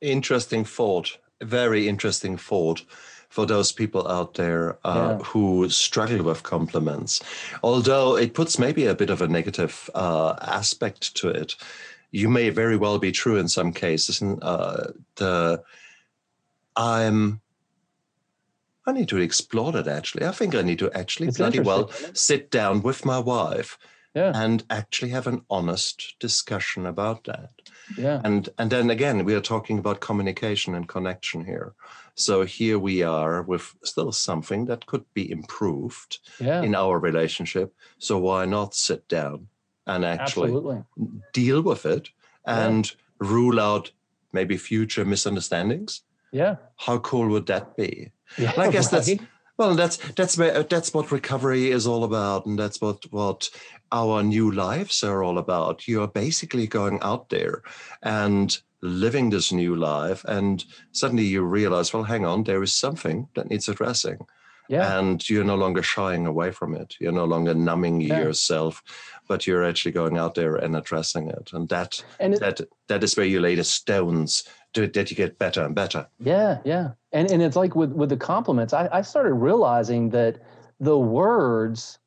[0.00, 1.18] Interesting thought.
[1.42, 2.84] Very interesting thought
[3.28, 5.24] for those people out there uh, yeah.
[5.24, 7.20] who struggle with compliments.
[7.62, 11.54] Although it puts maybe a bit of a negative uh, aspect to it
[12.10, 14.20] you may very well be true in some cases.
[14.20, 15.62] And uh, the
[16.76, 17.40] I'm
[18.86, 20.24] I need to explore that actually.
[20.24, 23.78] I think I need to actually it's bloody well sit down with my wife
[24.14, 24.32] yeah.
[24.34, 27.50] and actually have an honest discussion about that.
[27.96, 28.20] Yeah.
[28.24, 31.74] And and then again, we are talking about communication and connection here.
[32.14, 36.62] So here we are with still something that could be improved yeah.
[36.62, 37.74] in our relationship.
[37.98, 39.48] So why not sit down
[39.88, 40.82] and actually Absolutely.
[41.32, 42.10] deal with it
[42.46, 43.28] and yeah.
[43.28, 43.90] rule out
[44.32, 46.02] maybe future misunderstandings.
[46.32, 46.56] Yeah.
[46.76, 48.12] How cool would that be?
[48.36, 49.04] Yeah, and I guess right.
[49.04, 49.24] that's
[49.58, 53.50] well, that's that's where, that's what recovery is all about, and that's what what
[53.90, 55.88] our new lives are all about.
[55.88, 57.62] You are basically going out there
[58.02, 63.28] and living this new life, and suddenly you realize, well, hang on, there is something
[63.34, 64.18] that needs addressing.
[64.68, 64.98] Yeah.
[64.98, 66.94] And you're no longer shying away from it.
[67.00, 68.20] You're no longer numbing yeah.
[68.20, 68.82] yourself,
[69.28, 71.50] but you're actually going out there and addressing it.
[71.52, 75.16] And that and it, that that is where you lay the stones to, that you
[75.16, 76.06] get better and better.
[76.18, 76.90] Yeah, yeah.
[77.12, 80.38] And and it's like with with the compliments, I, I started realizing that
[80.80, 81.98] the words,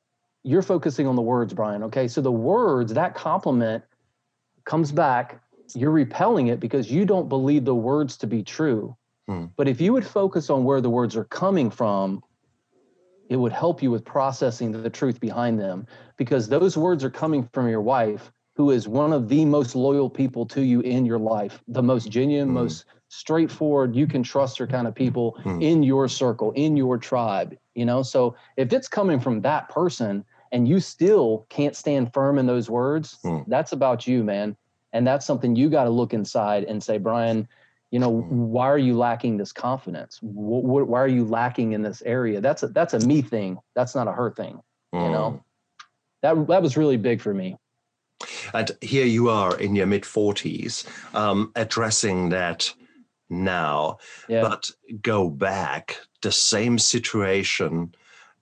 [0.44, 1.84] you're focusing on the words, Brian.
[1.84, 2.08] Okay.
[2.08, 3.84] So the words, that compliment
[4.66, 5.42] comes back,
[5.76, 8.96] you're repelling it because you don't believe the words to be true.
[9.28, 9.46] Hmm.
[9.56, 12.24] But if you would focus on where the words are coming from,
[13.32, 17.48] it would help you with processing the truth behind them because those words are coming
[17.54, 21.18] from your wife who is one of the most loyal people to you in your
[21.18, 22.54] life the most genuine mm.
[22.54, 25.64] most straightforward you can trust her kind of people mm.
[25.64, 30.26] in your circle in your tribe you know so if it's coming from that person
[30.52, 33.46] and you still can't stand firm in those words mm.
[33.48, 34.58] that's about you man
[34.92, 37.48] and that's something you got to look inside and say brian
[37.92, 38.48] you know hmm.
[38.48, 42.68] why are you lacking this confidence why are you lacking in this area that's a
[42.70, 44.60] that's a me thing that's not a her thing
[44.96, 45.06] mm.
[45.06, 45.38] you know hmm.
[46.22, 47.58] that that was really big for me
[48.54, 52.74] and here you are in your mid 40s um, addressing that
[53.30, 54.42] now yeah.
[54.42, 54.70] but
[55.02, 57.94] go back the same situation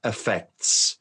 [0.03, 0.97] affects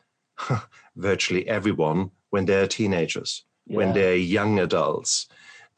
[0.96, 3.76] virtually everyone when they're teenagers yeah.
[3.76, 5.28] when they're young adults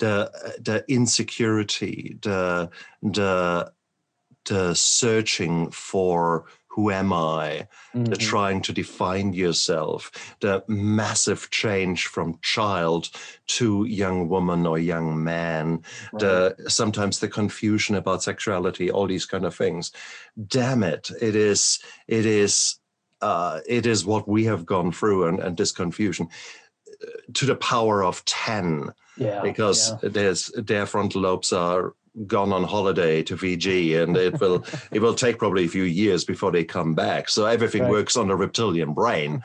[0.01, 0.31] the
[0.61, 2.71] the insecurity, the
[3.03, 3.73] the
[4.47, 7.67] the searching for who am I?
[7.95, 8.05] Mm-hmm.
[8.05, 13.11] The trying to define yourself, the massive change from child
[13.59, 15.83] to young woman or young man,
[16.13, 16.21] right.
[16.21, 19.93] the sometimes the confusion about sexuality, all these kind of things.
[20.47, 21.11] Damn it!
[21.21, 22.79] It is it is
[23.21, 26.29] uh, it is what we have gone through and, and this confusion
[27.03, 30.09] uh, to the power of 10 yeah, because yeah.
[30.09, 31.95] there's their frontal lobes are
[32.27, 36.25] gone on holiday to Fiji, and it will it will take probably a few years
[36.25, 37.29] before they come back.
[37.29, 37.91] So everything right.
[37.91, 39.43] works on the reptilian brain.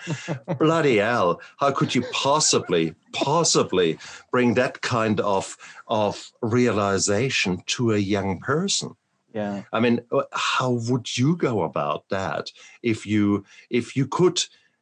[0.59, 1.41] Bloody hell!
[1.57, 3.99] How could you possibly possibly
[4.31, 5.57] bring that kind of
[5.87, 8.95] of realization to a young person?
[9.33, 9.63] Yeah.
[9.73, 12.51] I mean, uh, how would you go about that
[12.81, 14.41] if you if you could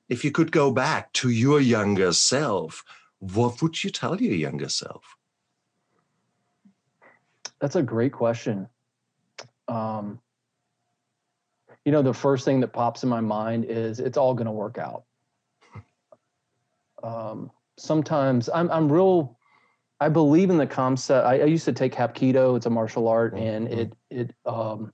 [0.10, 2.84] if you could go back to your younger self?
[3.32, 5.16] What would you tell your younger self?
[7.62, 8.68] That's a great question.
[9.70, 10.20] Um,
[11.86, 14.52] you know, the first thing that pops in my mind is it's all going to
[14.52, 15.04] work out.
[17.02, 19.38] Um, sometimes I'm I'm real.
[20.00, 21.28] I believe in the concept.
[21.28, 22.56] I, I, used to take Hapkido.
[22.56, 23.46] It's a martial art, mm-hmm.
[23.46, 24.94] and it it um,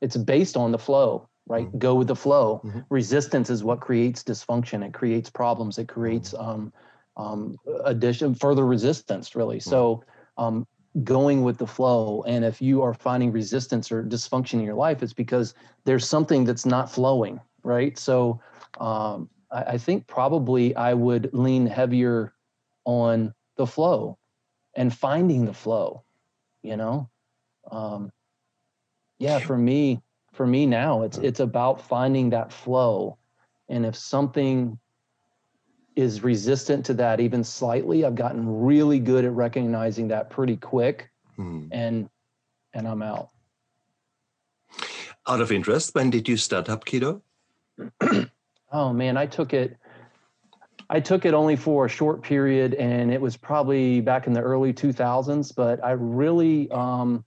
[0.00, 1.28] it's based on the flow.
[1.48, 1.78] Right, mm-hmm.
[1.78, 2.60] go with the flow.
[2.64, 2.80] Mm-hmm.
[2.90, 4.86] Resistance is what creates dysfunction.
[4.86, 5.78] It creates problems.
[5.78, 6.48] It creates mm-hmm.
[6.48, 6.72] um,
[7.18, 9.34] um, addition, further resistance.
[9.34, 9.58] Really.
[9.58, 9.70] Mm-hmm.
[9.70, 10.04] So
[10.38, 10.66] um,
[11.04, 12.24] going with the flow.
[12.26, 15.54] And if you are finding resistance or dysfunction in your life, it's because
[15.84, 17.98] there's something that's not flowing, right?
[17.98, 18.40] So
[18.80, 22.34] um, I, I think probably I would lean heavier
[22.84, 24.18] on the flow
[24.74, 26.04] and finding the flow,
[26.62, 27.08] you know?
[27.70, 28.10] Um,
[29.18, 30.00] yeah, for me,
[30.32, 33.18] for me now, it's it's about finding that flow.
[33.68, 34.78] And if something
[35.98, 38.04] is resistant to that even slightly.
[38.04, 41.66] I've gotten really good at recognizing that pretty quick, hmm.
[41.72, 42.08] and
[42.72, 43.30] and I'm out.
[45.26, 47.20] Out of interest, when did you start Hapkido?
[48.72, 49.76] oh man, I took it.
[50.88, 54.40] I took it only for a short period, and it was probably back in the
[54.40, 55.52] early 2000s.
[55.54, 57.24] But I really, um,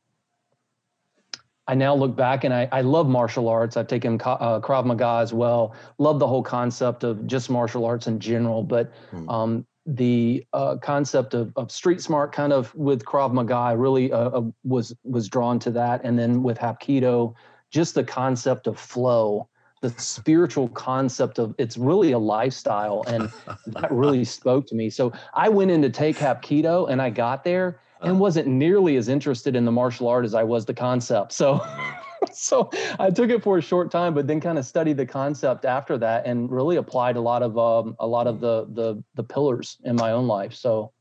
[1.68, 3.78] I now look back and I, I love martial arts.
[3.78, 5.76] I've taken uh, Krav Maga as well.
[5.99, 9.30] Love the whole concept of just martial arts in general, but hmm.
[9.30, 14.12] um, the uh, concept of, of street smart kind of with Krav Maga, I really
[14.12, 16.01] uh, uh, was was drawn to that.
[16.03, 17.34] And then with Hapkido,
[17.70, 19.47] just the concept of flow,
[19.82, 23.32] the spiritual concept of it's really a lifestyle, and
[23.68, 24.89] that really spoke to me.
[24.89, 29.08] So I went in to take Hapkido, and I got there and wasn't nearly as
[29.08, 31.32] interested in the martial art as I was the concept.
[31.32, 31.66] So,
[32.34, 35.66] so I took it for a short time, but then kind of studied the concept
[35.66, 39.24] after that, and really applied a lot of um, a lot of the the the
[39.24, 40.54] pillars in my own life.
[40.54, 40.91] So,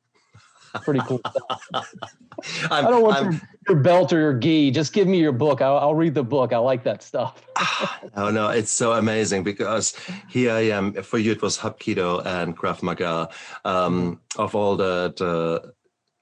[0.82, 1.20] pretty cool
[2.70, 4.70] I don't want your, your, belt or your gi.
[4.70, 5.60] Just give me your book.
[5.60, 6.52] I'll, I'll read the book.
[6.52, 7.42] I like that stuff.
[8.16, 9.94] oh no, it's so amazing because
[10.28, 10.94] here I am.
[11.02, 13.28] For you, it was Hapkido and Krav Maga.
[13.64, 14.40] Um, mm-hmm.
[14.40, 15.74] Of all the, the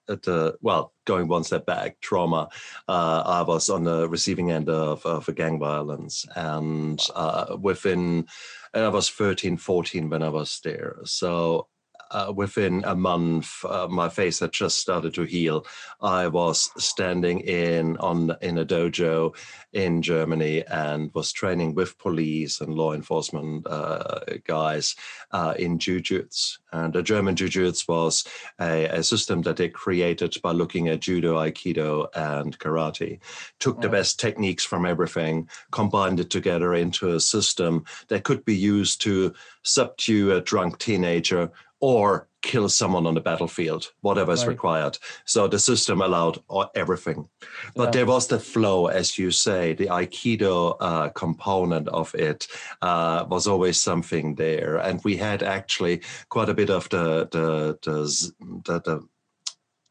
[0.08, 2.48] at the well, going one step back, trauma.
[2.88, 8.26] Uh, I was on the receiving end of, of gang violence, and uh, within,
[8.74, 10.98] and I was 13, 14 when I was there.
[11.04, 11.68] So
[12.10, 15.66] uh, within a month, uh, my face had just started to heal.
[16.00, 19.34] I was standing in on in a dojo
[19.72, 24.96] in Germany and was training with police and law enforcement uh, guys
[25.32, 26.58] uh, in jujutsu.
[26.72, 28.24] And the German jujutsu was
[28.60, 33.20] a, a, system that they created by looking at judo, aikido, and karate.
[33.58, 38.56] Took the best techniques from everything, combined it together into a system that could be
[38.56, 41.50] used to subdue a drunk teenager
[41.80, 44.48] or kill someone on the battlefield, whatever is right.
[44.48, 44.98] required.
[45.24, 46.38] So the system allowed
[46.74, 47.28] everything.
[47.74, 47.90] But yeah.
[47.90, 52.46] there was the flow, as you say, the Aikido uh, component of it
[52.80, 54.76] uh, was always something there.
[54.76, 58.32] And we had actually quite a bit of the, the, the,
[58.64, 59.08] the, the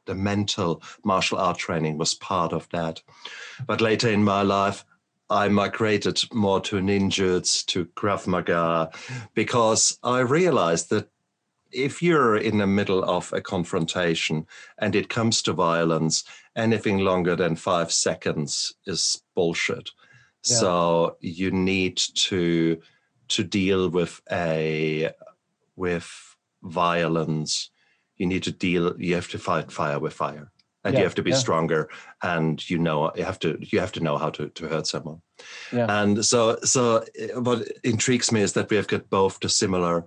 [0.08, 3.02] the mental martial art training was part of that.
[3.68, 4.86] But later in my life,
[5.30, 8.90] I migrated more to ninjutsu, to Krav Maga,
[9.34, 11.10] because I realized that
[11.72, 14.46] if you're in the middle of a confrontation
[14.80, 16.24] and it comes to violence,
[16.56, 19.90] anything longer than five seconds is bullshit.
[20.46, 20.56] Yeah.
[20.56, 22.82] So you need to
[23.30, 25.12] to deal with a
[25.76, 26.10] with
[26.64, 27.70] violence.
[28.18, 29.00] You need to deal.
[29.00, 30.52] You have to fight fire with fire,
[30.84, 31.38] and yeah, you have to be yeah.
[31.38, 31.90] stronger.
[32.24, 35.22] And you know you have to you have to know how to to hurt someone.
[35.72, 35.88] Yeah.
[35.90, 40.06] And so so eh, what intrigues me is that we have got both the similar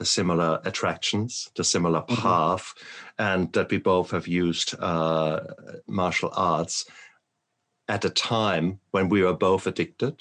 [0.00, 2.22] the similar attractions, the similar mm-hmm.
[2.22, 3.22] path, mm-hmm.
[3.22, 5.40] and that we both have used uh,
[5.86, 6.86] martial arts
[7.86, 10.16] at a time when we were both addicted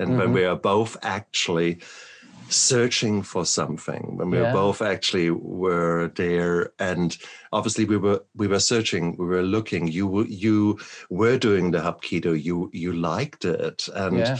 [0.00, 0.18] and mm-hmm.
[0.18, 1.78] when we are both actually
[2.48, 4.46] searching for something when we yeah.
[4.46, 7.16] were both actually were there and
[7.52, 10.76] obviously we were we were searching we were looking you you
[11.10, 14.36] were doing the hapkido you you liked it and yeah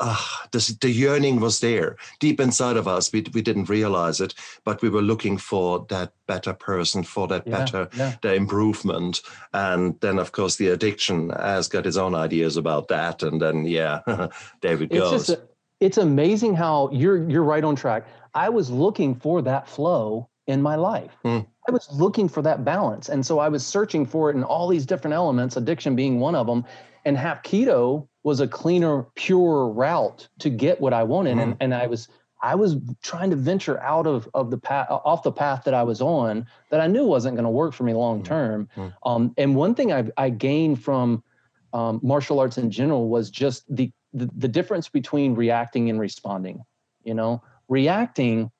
[0.00, 0.16] uh,
[0.52, 3.12] the, the yearning was there deep inside of us.
[3.12, 4.34] We, we didn't realize it,
[4.64, 8.14] but we were looking for that better person, for that yeah, better, yeah.
[8.22, 9.22] the improvement.
[9.52, 13.22] And then, of course, the addiction has got its own ideas about that.
[13.22, 14.00] And then, yeah,
[14.60, 15.30] David goes.
[15.30, 15.42] It's,
[15.80, 18.06] it's amazing how you're you're right on track.
[18.34, 21.12] I was looking for that flow in my life.
[21.24, 21.46] Mm.
[21.68, 23.08] I was looking for that balance.
[23.08, 26.34] And so I was searching for it in all these different elements, addiction being one
[26.34, 26.64] of them.
[27.04, 31.38] And Hapkido was a cleaner, pure route to get what I wanted.
[31.38, 31.40] Mm-hmm.
[31.40, 32.08] And, and I was
[32.42, 35.82] I was trying to venture out of of the path off the path that I
[35.82, 38.34] was on that I knew wasn't going to work for me long mm-hmm.
[38.34, 38.68] term.
[38.76, 39.08] Mm-hmm.
[39.08, 41.24] Um, and one thing I, I gained from
[41.72, 46.62] um, martial arts in general was just the, the the difference between reacting and responding.
[47.04, 48.50] You know, reacting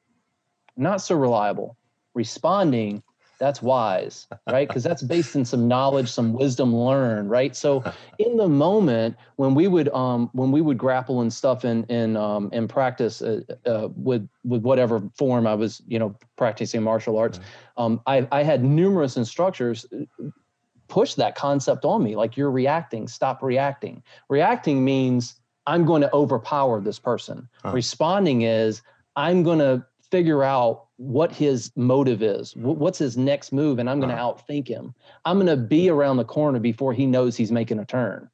[0.78, 1.76] not so reliable.
[2.14, 3.02] Responding
[3.38, 4.66] that's wise right?
[4.68, 7.54] Because that's based in some knowledge some wisdom learned right?
[7.54, 7.84] So
[8.18, 12.16] in the moment when we would um when we would grapple and stuff in in
[12.16, 17.18] um in practice uh, uh, with with whatever form i was you know practicing martial
[17.18, 17.82] arts mm-hmm.
[17.82, 20.28] um i i had numerous instructors uh,
[20.88, 23.06] push that concept on me like you're reacting.
[23.06, 24.02] Stop reacting.
[24.28, 25.36] Reacting means
[25.66, 27.48] i'm going to overpower this person.
[27.62, 27.72] Huh.
[27.72, 28.82] responding is
[29.16, 34.00] i'm going to figure out what his motive is, what's his next move, and I'm
[34.00, 34.34] going to uh-huh.
[34.34, 34.94] outthink him.
[35.24, 38.28] I'm going to be around the corner before he knows he's making a turn.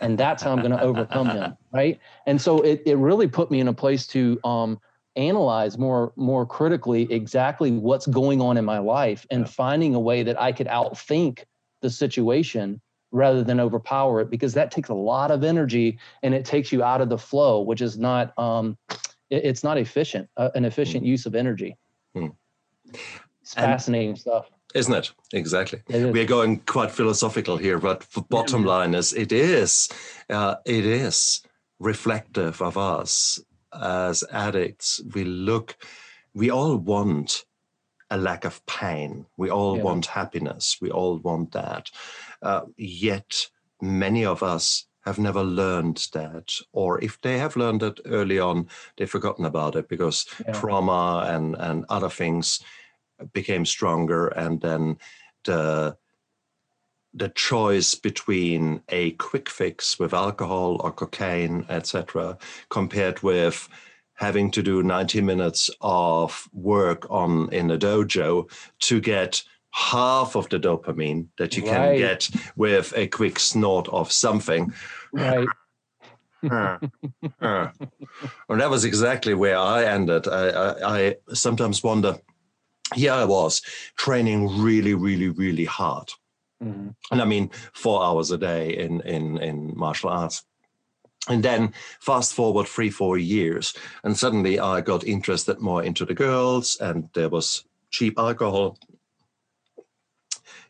[0.00, 1.56] And that's how I'm going to overcome him.
[1.72, 2.00] Right.
[2.26, 4.80] And so it, it really put me in a place to um,
[5.14, 10.24] analyze more more critically exactly what's going on in my life and finding a way
[10.24, 11.44] that I could outthink
[11.80, 12.80] the situation
[13.12, 16.82] rather than overpower it because that takes a lot of energy and it takes you
[16.82, 18.76] out of the flow, which is not um,
[19.30, 21.08] it, it's not efficient, uh, an efficient mm.
[21.08, 21.76] use of energy.
[22.16, 22.34] Mm.
[23.42, 24.50] It's fascinating and, stuff.
[24.74, 25.12] Isn't it?
[25.32, 25.82] Exactly.
[25.88, 29.88] It We're going quite philosophical here, but the bottom line is it is,
[30.28, 31.42] uh, it is
[31.78, 33.40] reflective of us
[33.72, 35.00] as addicts.
[35.14, 35.76] We look,
[36.34, 37.44] we all want
[38.10, 39.26] a lack of pain.
[39.36, 39.82] We all yeah.
[39.82, 40.76] want happiness.
[40.80, 41.90] We all want that.
[42.42, 43.46] Uh, yet
[43.80, 48.68] many of us have never learned that, or if they have learned it early on,
[48.96, 50.52] they've forgotten about it because yeah.
[50.52, 52.60] trauma and and other things
[53.32, 54.98] became stronger, and then
[55.44, 55.96] the
[57.12, 62.38] the choice between a quick fix with alcohol or cocaine, etc.,
[62.68, 63.68] compared with
[64.14, 68.48] having to do 90 minutes of work on in a dojo
[68.78, 69.42] to get
[69.72, 74.72] half of the dopamine that you can get with a quick snort of something.
[75.12, 75.48] Right.
[76.50, 76.78] uh,
[77.40, 77.68] uh.
[78.48, 80.26] Well, that was exactly where I ended.
[80.26, 82.18] I, I, I sometimes wonder.
[82.94, 83.62] Here I was
[83.96, 86.08] training really, really, really hard,
[86.60, 86.88] mm-hmm.
[87.12, 90.44] and I mean four hours a day in in in martial arts.
[91.28, 96.14] And then fast forward three, four years, and suddenly I got interested more into the
[96.14, 98.76] girls, and there was cheap alcohol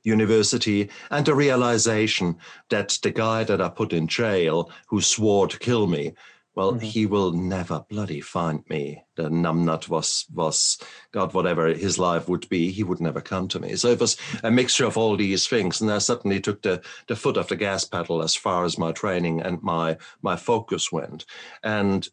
[0.02, 2.36] university and the realization
[2.68, 6.14] that the guy that I put in jail who swore to kill me,
[6.54, 6.84] well, mm-hmm.
[6.84, 9.02] he will never bloody find me.
[9.16, 10.78] The numbnut was was
[11.12, 13.76] God, whatever his life would be, he would never come to me.
[13.76, 17.16] So it was a mixture of all these things, and I suddenly took the the
[17.16, 21.24] foot off the gas pedal as far as my training and my my focus went,
[21.62, 22.08] and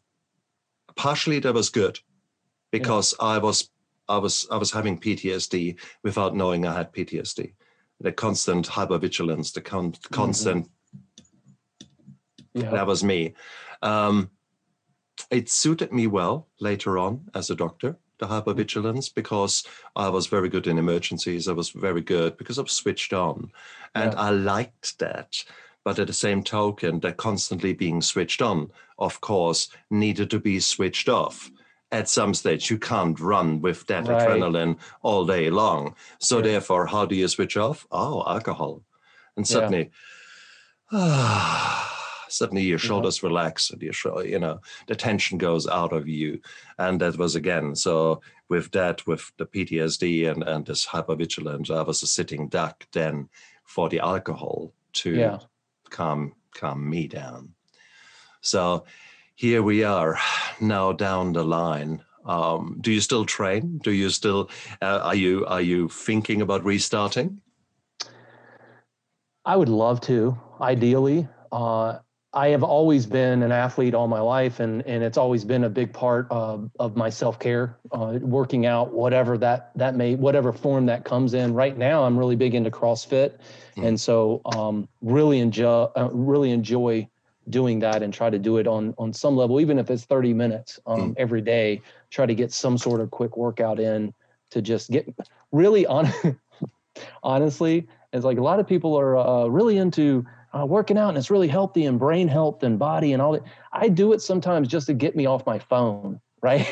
[0.94, 1.98] partially that was good
[2.70, 3.26] because yeah.
[3.26, 3.70] I was
[4.08, 7.54] I was I was having PTSD without knowing I had PTSD
[8.00, 10.14] the constant hypervigilance, the con- mm-hmm.
[10.14, 10.70] constant.
[12.54, 12.70] Yeah.
[12.70, 13.34] That was me.
[13.82, 14.30] Um,
[15.30, 20.48] it suited me well later on as a doctor, the hypervigilance, because I was very
[20.48, 21.48] good in emergencies.
[21.48, 23.50] I was very good because I was switched on,
[23.94, 24.20] and yeah.
[24.20, 25.44] I liked that.
[25.84, 30.60] But at the same token, that constantly being switched on, of course, needed to be
[30.60, 31.50] switched off
[31.90, 34.28] at some stage you can't run with that right.
[34.28, 36.42] adrenaline all day long so yeah.
[36.42, 38.82] therefore how do you switch off oh alcohol
[39.36, 39.90] and suddenly
[40.92, 41.84] yeah.
[42.28, 42.86] suddenly your mm-hmm.
[42.86, 43.28] shoulders yeah.
[43.28, 46.40] relax and your you know the tension goes out of you
[46.78, 51.82] and that was again so with that with the ptsd and and this hypervigilance i
[51.82, 53.28] was a sitting duck then
[53.64, 55.38] for the alcohol to
[55.90, 57.54] calm calm me down
[58.40, 58.84] so
[59.38, 60.18] here we are
[60.60, 62.02] now down the line.
[62.24, 63.78] Um, do you still train?
[63.78, 64.50] Do you still
[64.82, 67.40] uh, are you are you thinking about restarting?
[69.44, 70.36] I would love to.
[70.60, 72.00] Ideally, uh,
[72.32, 75.70] I have always been an athlete all my life, and and it's always been a
[75.70, 80.52] big part of of my self care, uh, working out, whatever that that may, whatever
[80.52, 81.54] form that comes in.
[81.54, 83.38] Right now, I'm really big into CrossFit,
[83.76, 83.86] mm.
[83.86, 87.08] and so um, really enjoy uh, really enjoy
[87.50, 90.34] doing that and try to do it on on some level, even if it's 30
[90.34, 91.14] minutes um, mm.
[91.16, 91.80] every day.
[92.10, 94.14] Try to get some sort of quick workout in
[94.50, 95.12] to just get
[95.52, 96.12] really on.
[97.22, 100.24] honestly, it's like a lot of people are uh, really into
[100.56, 103.42] uh, working out and it's really healthy and brain health and body and all that.
[103.72, 106.66] I do it sometimes just to get me off my phone, right?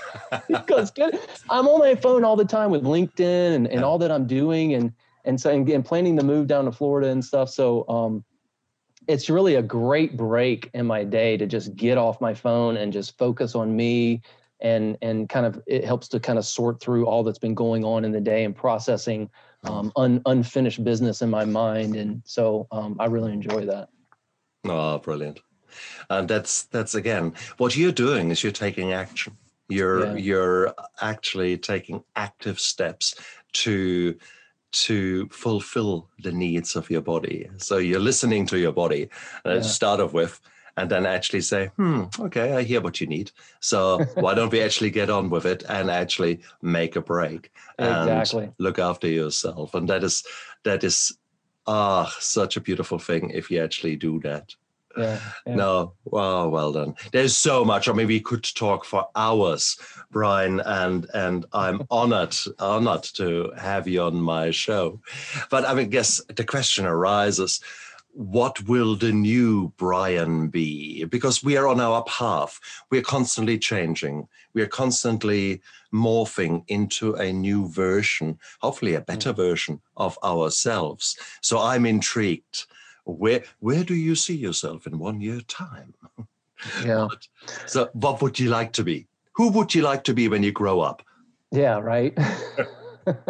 [0.48, 0.92] because
[1.50, 4.74] I'm on my phone all the time with LinkedIn and, and all that I'm doing
[4.74, 4.92] and
[5.24, 7.48] and so and, and planning to move down to Florida and stuff.
[7.48, 8.24] So um,
[9.08, 12.92] it's really a great break in my day to just get off my phone and
[12.92, 14.22] just focus on me
[14.60, 17.84] and and kind of it helps to kind of sort through all that's been going
[17.84, 19.28] on in the day and processing
[19.64, 23.88] um, un, unfinished business in my mind, and so um, I really enjoy that.
[24.64, 25.40] Oh, brilliant!
[26.10, 29.36] And that's that's again what you're doing is you're taking action.
[29.68, 30.14] You're yeah.
[30.14, 33.14] you're actually taking active steps
[33.52, 34.16] to
[34.72, 37.48] to fulfill the needs of your body.
[37.58, 39.08] So you're listening to your body.
[39.44, 39.56] Uh, yeah.
[39.56, 40.40] To start off with,
[40.76, 43.30] and then actually say, hmm, okay, I hear what you need.
[43.60, 48.08] So why don't we actually get on with it and actually make a break and
[48.08, 48.50] exactly.
[48.58, 49.74] look after yourself?
[49.74, 50.24] And that is
[50.64, 51.16] that is
[51.66, 54.54] ah such a beautiful thing if you actually do that.
[54.96, 55.54] Yeah, yeah.
[55.54, 56.94] No, wow, well done.
[57.12, 57.88] There's so much.
[57.88, 59.76] I mean, we could talk for hours,
[60.10, 65.00] Brian, and and I'm honored, honored to have you on my show.
[65.50, 67.60] But I mean, guess the question arises:
[68.12, 71.04] what will the new Brian be?
[71.04, 72.60] Because we are on our path.
[72.90, 74.28] We are constantly changing.
[74.54, 75.62] We are constantly
[75.92, 79.36] morphing into a new version, hopefully a better mm.
[79.36, 81.16] version of ourselves.
[81.40, 82.66] So I'm intrigued.
[83.04, 85.94] Where where do you see yourself in one year time?
[86.84, 87.08] Yeah.
[87.66, 89.08] so what would you like to be?
[89.32, 91.02] Who would you like to be when you grow up?
[91.50, 92.16] Yeah, right.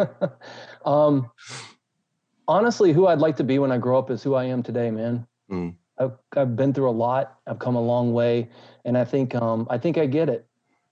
[0.85, 1.31] um
[2.47, 4.91] honestly, who I'd like to be when I grow up is who I am today,
[4.91, 5.25] man.
[5.49, 5.75] Mm.
[5.97, 7.39] I've, I've been through a lot.
[7.47, 8.49] I've come a long way,
[8.85, 10.45] and I think um, I think I get it.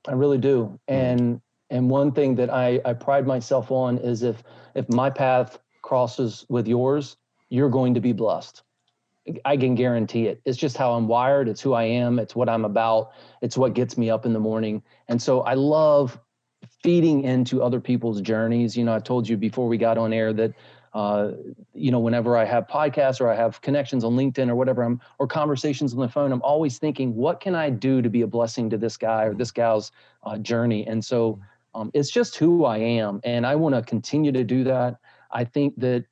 [0.07, 0.79] I really do.
[0.89, 0.93] Mm.
[0.93, 4.43] And and one thing that I, I pride myself on is if
[4.75, 7.17] if my path crosses with yours,
[7.49, 8.63] you're going to be blessed.
[9.45, 10.41] I can guarantee it.
[10.45, 11.47] It's just how I'm wired.
[11.47, 12.19] It's who I am.
[12.19, 13.11] It's what I'm about.
[13.41, 14.83] It's what gets me up in the morning.
[15.07, 16.19] And so I love
[16.83, 18.75] feeding into other people's journeys.
[18.75, 20.53] You know, I told you before we got on air that
[20.93, 21.31] uh,
[21.73, 24.99] you know, whenever I have podcasts or I have connections on LinkedIn or whatever, I'm
[25.19, 28.27] or conversations on the phone, I'm always thinking, what can I do to be a
[28.27, 29.91] blessing to this guy or this gal's
[30.23, 30.85] uh, journey?
[30.87, 31.39] And so
[31.73, 34.97] um, it's just who I am, and I want to continue to do that.
[35.31, 36.05] I think that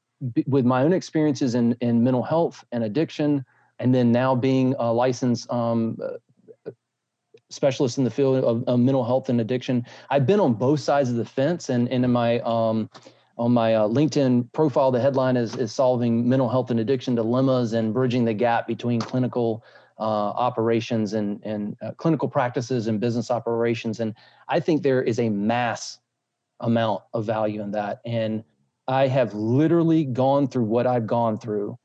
[0.47, 3.45] with my own experiences in in mental health and addiction,
[3.79, 6.71] and then now being a licensed um, uh,
[7.49, 11.09] specialist in the field of, of, mental health and addiction, I've been on both sides
[11.09, 12.89] of the fence, and, and in my um,
[13.39, 17.71] on my uh, LinkedIn profile, the headline is, is solving mental health and addiction dilemmas
[17.71, 19.63] and bridging the gap between clinical
[19.97, 24.01] uh, operations and, and uh, clinical practices and business operations.
[24.01, 24.13] And
[24.49, 25.99] I think there is a mass
[26.59, 28.01] amount of value in that.
[28.05, 28.43] And
[28.89, 31.77] I have literally gone through what I've gone through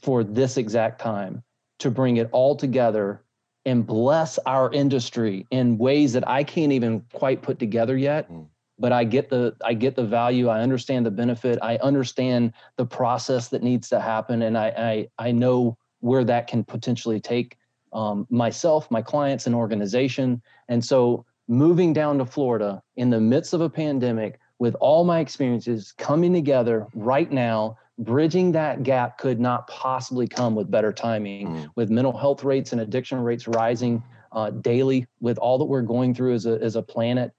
[0.00, 1.42] for this exact time
[1.80, 3.22] to bring it all together
[3.66, 8.30] and bless our industry in ways that I can't even quite put together yet.
[8.30, 8.46] Mm
[8.82, 10.48] but I get the I get the value.
[10.48, 11.58] I understand the benefit.
[11.62, 16.48] I understand the process that needs to happen, and I I, I know where that
[16.48, 17.56] can potentially take
[17.92, 20.42] um, myself, my clients, and organization.
[20.68, 25.18] And so, moving down to Florida in the midst of a pandemic, with all my
[25.18, 31.48] experiences coming together right now, bridging that gap could not possibly come with better timing.
[31.48, 31.70] Mm.
[31.74, 36.14] With mental health rates and addiction rates rising uh, daily, with all that we're going
[36.14, 37.32] through as a as a planet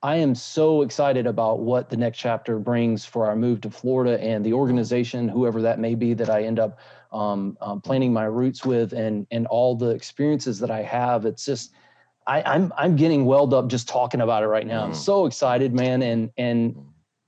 [0.00, 4.20] I am so excited about what the next chapter brings for our move to Florida
[4.22, 6.78] and the organization, whoever that may be, that I end up
[7.10, 11.26] um, um, planting my roots with, and and all the experiences that I have.
[11.26, 11.72] It's just
[12.28, 14.84] I, am I'm, I'm getting welled up just talking about it right now.
[14.84, 14.96] I'm mm.
[14.96, 16.76] so excited, man, and and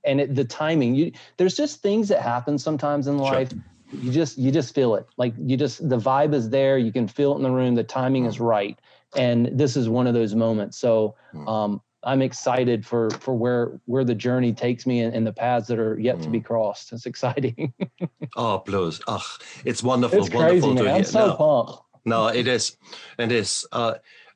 [0.05, 0.93] and it, the timing.
[0.95, 3.49] You there's just things that happen sometimes in life.
[3.49, 3.59] Sure.
[3.99, 5.07] You just you just feel it.
[5.17, 6.77] Like you just the vibe is there.
[6.77, 7.73] You can feel it in the room.
[7.75, 8.47] The timing is mm.
[8.47, 8.79] right,
[9.17, 10.77] and this is one of those moments.
[10.77, 11.15] So.
[11.33, 11.49] Mm.
[11.49, 15.67] Um, I'm excited for for where where the journey takes me and, and the paths
[15.67, 16.23] that are yet mm.
[16.23, 16.45] to be mm.
[16.45, 16.91] crossed.
[16.93, 17.71] It's exciting.
[18.35, 18.99] oh, blues!
[19.05, 19.23] Oh,
[19.65, 20.95] it's wonderful, it's wonderful crazy, man.
[20.95, 21.83] I'm so no, pumped.
[22.03, 22.75] No, it is,
[23.19, 23.67] it is.
[23.71, 23.93] Uh,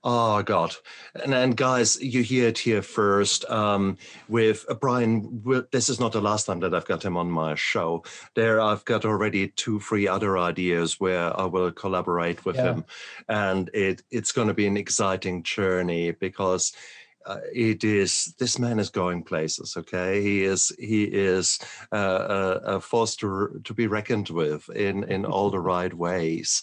[0.08, 0.76] Oh God!
[1.16, 3.44] And, and guys, you hear it here first.
[3.50, 3.98] Um,
[4.30, 5.42] with uh, Brian,
[5.72, 8.04] this is not the last time that I've got him on my show.
[8.36, 12.76] There, I've got already two, three other ideas where I will collaborate with yeah.
[12.76, 12.86] him,
[13.30, 16.72] and it it's going to be an exciting journey because.
[17.28, 21.58] Uh, it is this man is going places okay he is he is
[21.92, 21.98] uh,
[22.68, 26.62] a, a force to, to be reckoned with in in all the right ways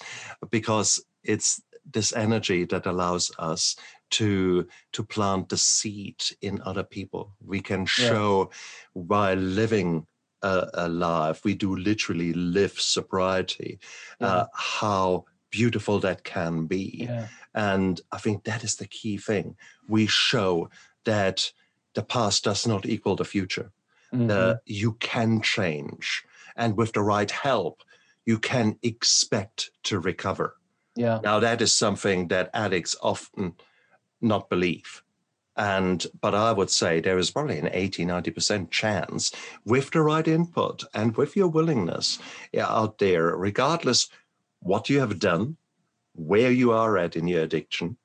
[0.53, 1.61] because it's
[1.91, 3.77] this energy that allows us
[4.11, 8.51] to to plant the seed in other people we can show
[8.95, 9.03] yeah.
[9.03, 10.07] by living
[10.43, 13.79] a, a, life we do literally live sobriety
[14.21, 14.27] yeah.
[14.27, 17.27] uh, how beautiful that can be yeah.
[17.55, 19.57] and i think that is the key thing
[19.89, 20.69] we show
[21.05, 21.53] that
[21.95, 23.73] the past does not equal the future
[24.13, 24.31] mm-hmm.
[24.31, 26.23] uh, you can change
[26.57, 27.83] and with the right help
[28.25, 30.57] you can expect to recover
[30.95, 31.21] yeah.
[31.23, 33.55] Now that is something that addicts often
[34.21, 35.03] not believe.
[35.57, 39.33] And but I would say there is probably an 80, 90% chance
[39.65, 42.19] with the right input and with your willingness
[42.59, 44.09] out there, regardless
[44.61, 45.57] what you have done,
[46.15, 47.97] where you are at in your addiction,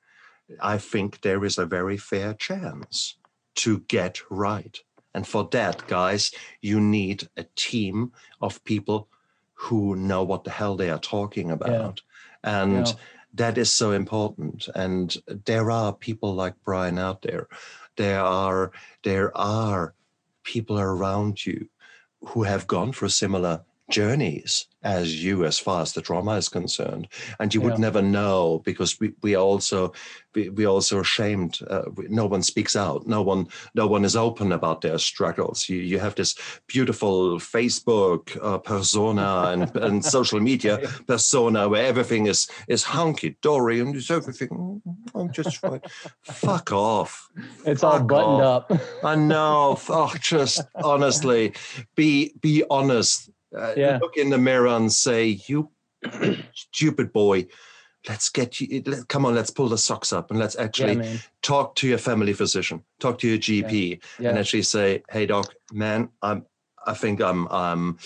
[0.60, 3.16] I think there is a very fair chance
[3.56, 4.78] to get right.
[5.14, 9.08] And for that, guys, you need a team of people
[9.54, 12.02] who know what the hell they are talking about
[12.44, 12.92] and yeah.
[13.34, 17.48] that is so important and there are people like brian out there
[17.96, 18.72] there are
[19.02, 19.94] there are
[20.44, 21.68] people around you
[22.22, 27.08] who have gone through similar journeys as you as far as the trauma is concerned.
[27.40, 27.66] And you yeah.
[27.66, 29.92] would never know because we, we also
[30.34, 33.06] we, we also ashamed uh, we, no one speaks out.
[33.06, 35.68] No one no one is open about their struggles.
[35.68, 36.36] You you have this
[36.68, 43.96] beautiful facebook uh, persona and, and social media persona where everything is is hunky-dory and
[43.96, 44.80] it's everything
[45.14, 45.80] i'm just fine.
[46.22, 47.28] Fuck off.
[47.66, 48.70] It's fuck all buttoned off.
[48.70, 48.80] up.
[49.02, 49.78] I know.
[49.88, 51.54] Oh just honestly
[51.96, 53.98] be be honest uh, yeah.
[54.00, 55.70] Look in the mirror and say, "You
[56.54, 57.46] stupid boy."
[58.08, 58.82] Let's get you.
[58.86, 61.98] Let, come on, let's pull the socks up and let's actually yeah, talk to your
[61.98, 64.30] family physician, talk to your GP, yeah.
[64.30, 66.46] and actually say, "Hey, doc, man, I'm.
[66.86, 67.48] I think I'm.
[67.48, 67.98] I'm."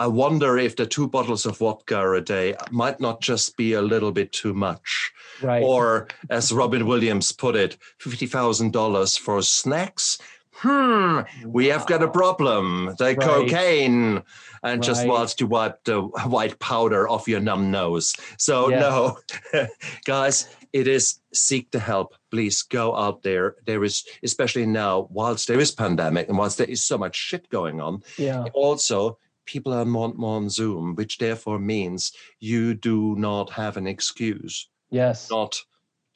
[0.00, 3.82] I wonder if the two bottles of vodka a day might not just be a
[3.82, 5.12] little bit too much.
[5.42, 5.62] Right.
[5.62, 10.16] Or, as Robin Williams put it, $50,000 for snacks.
[10.62, 12.94] Hmm, we have got a problem.
[12.98, 13.20] The right.
[13.20, 14.22] cocaine
[14.62, 14.82] and right.
[14.82, 18.14] just wants to wipe the white powder off your numb nose.
[18.36, 18.80] So yeah.
[18.80, 19.18] no,
[20.04, 22.14] guys, it is seek the help.
[22.30, 23.56] Please go out there.
[23.64, 27.48] There is, especially now, whilst there is pandemic and whilst there is so much shit
[27.48, 28.44] going on, yeah.
[28.52, 33.86] also people are more, more on Zoom, which therefore means you do not have an
[33.86, 34.68] excuse.
[34.90, 35.30] Yes.
[35.30, 35.58] Not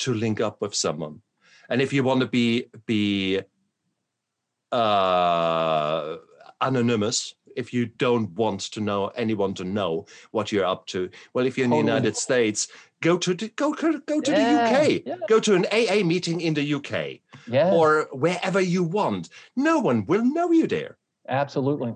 [0.00, 1.22] to link up with someone.
[1.70, 3.40] And if you want to be be
[4.74, 6.16] uh,
[6.60, 11.08] anonymous, if you don't want to know anyone to know what you're up to.
[11.32, 12.68] Well, if you're in the United States,
[13.00, 15.02] go to the, go go to yeah, the UK.
[15.06, 15.16] Yeah.
[15.28, 17.70] Go to an AA meeting in the UK, yeah.
[17.70, 19.28] or wherever you want.
[19.54, 20.96] No one will know you there.
[21.28, 21.94] Absolutely.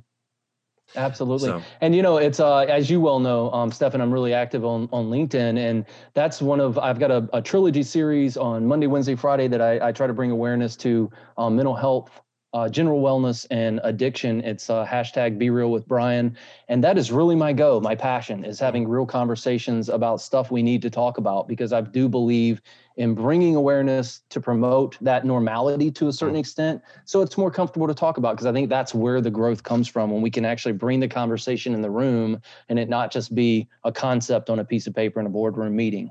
[0.97, 1.49] Absolutely.
[1.49, 1.62] So.
[1.83, 4.89] And you know, it's uh as you well know, um, Stefan, I'm really active on
[4.93, 5.59] on LinkedIn.
[5.59, 9.61] And that's one of I've got a, a trilogy series on Monday, Wednesday, Friday that
[9.61, 12.11] I, I try to bring awareness to um, mental health
[12.59, 14.42] uh, general wellness and addiction.
[14.42, 16.36] It's uh, hashtag Be Real with Brian,
[16.68, 17.80] and that is really my go.
[17.80, 21.80] My passion is having real conversations about stuff we need to talk about because I
[21.82, 22.61] do believe
[22.96, 27.86] in bringing awareness to promote that normality to a certain extent, so it's more comfortable
[27.86, 28.34] to talk about.
[28.34, 31.09] Because I think that's where the growth comes from when we can actually bring the
[31.09, 34.94] conversation in the room and it not just be a concept on a piece of
[34.96, 36.11] paper in a boardroom meeting.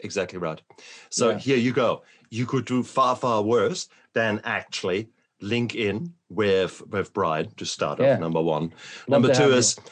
[0.00, 0.60] Exactly right.
[1.10, 1.38] So yeah.
[1.38, 2.02] here you go.
[2.30, 5.08] You could do far, far worse than actually
[5.40, 8.14] link in with with Brian to start yeah.
[8.14, 8.20] off.
[8.20, 8.72] Number one.
[9.08, 9.82] Love number two is you.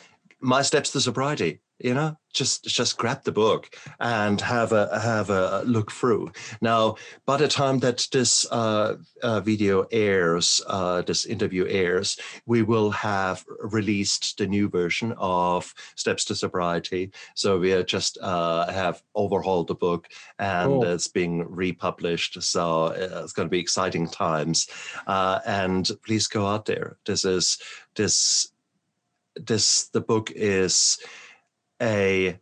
[0.40, 5.30] my steps to sobriety you know just just grab the book and have a have
[5.30, 6.30] a look through.
[6.60, 12.62] Now by the time that this uh, uh, video airs uh, this interview airs we
[12.62, 17.10] will have released the new version of steps to sobriety.
[17.34, 20.08] So we just uh, have overhauled the book
[20.38, 20.84] and cool.
[20.84, 22.42] it's being republished.
[22.42, 24.68] So uh, it's going to be exciting times.
[25.06, 26.98] Uh, and please go out there.
[27.06, 27.58] This is
[27.94, 28.52] this
[29.36, 30.98] this the book is
[31.80, 32.38] a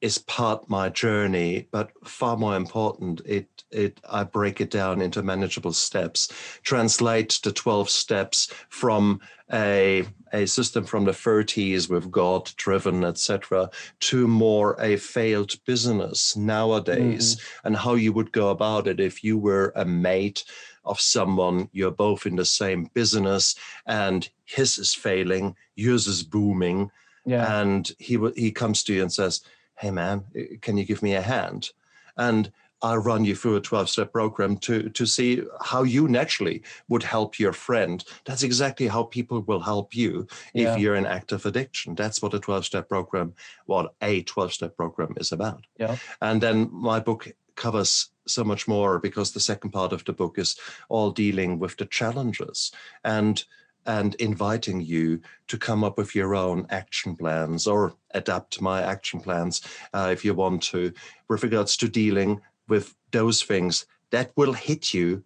[0.00, 5.22] is part my journey, but far more important, it it I break it down into
[5.22, 6.28] manageable steps,
[6.62, 9.20] translate the 12 steps from
[9.52, 13.68] a a system from the 30s with God driven, etc.,
[14.00, 17.66] to more a failed business nowadays, mm-hmm.
[17.66, 20.44] and how you would go about it if you were a mate
[20.84, 23.54] of someone, you're both in the same business,
[23.86, 26.90] and his is failing, yours is booming,
[27.24, 27.60] yeah.
[27.60, 29.42] and he he comes to you and says
[29.80, 31.70] hey man, eh, can you give me a hand?
[32.16, 32.52] And
[32.82, 37.02] I'll run you through a 12 step program to, to see how you naturally would
[37.02, 38.02] help your friend.
[38.24, 40.72] That's exactly how people will help you yeah.
[40.72, 41.94] if you're in active addiction.
[41.94, 43.34] That's what a 12 step program,
[43.66, 45.66] what a 12 step program is about.
[45.78, 45.96] Yeah.
[46.22, 50.38] And then my book covers so much more because the second part of the book
[50.38, 50.56] is
[50.88, 52.72] all dealing with the challenges.
[53.04, 53.44] And
[53.90, 59.18] and inviting you to come up with your own action plans or adapt my action
[59.18, 59.62] plans
[59.92, 60.92] uh, if you want to,
[61.28, 65.24] with regards to dealing with those things that will hit you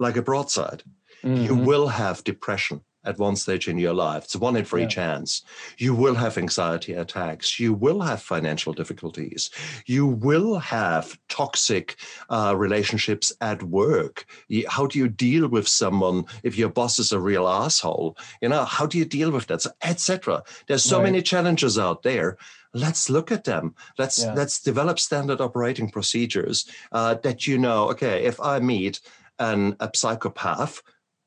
[0.00, 0.82] like a broadside.
[1.22, 1.44] Mm-hmm.
[1.44, 4.24] You will have depression at one stage in your life.
[4.24, 4.88] It's one in three yeah.
[4.88, 5.42] chance.
[5.78, 7.58] You will have anxiety attacks.
[7.58, 9.50] You will have financial difficulties.
[9.86, 11.96] You will have toxic
[12.28, 14.26] uh, relationships at work.
[14.68, 18.16] How do you deal with someone if your boss is a real asshole?
[18.42, 20.42] You know, how do you deal with that, etc.
[20.66, 21.04] There's so right.
[21.04, 22.36] many challenges out there
[22.74, 24.34] let's look at them let's yeah.
[24.34, 29.00] let's develop standard operating procedures uh, that you know okay if i meet
[29.38, 30.82] an, a psychopath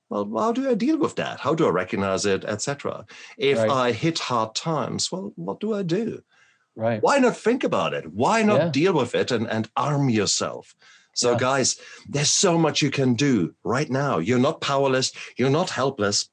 [0.10, 1.40] well, how do I deal with that?
[1.40, 3.06] How do I recognize it, etc.?
[3.38, 3.70] If right.
[3.70, 6.24] I hit hard times, well, what do I do?
[6.76, 7.02] Right.
[7.02, 8.12] Why not think about it?
[8.12, 8.70] Why not yeah.
[8.70, 10.76] deal with it and, and arm yourself?
[11.14, 11.38] So, yeah.
[11.38, 14.18] guys, there's so much you can do right now.
[14.18, 15.12] You're not powerless.
[15.38, 16.30] You're not helpless.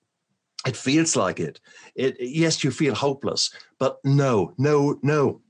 [0.67, 1.61] It feels like it.
[1.95, 2.17] it.
[2.19, 5.43] Yes, you feel hopeless, but no, no, no.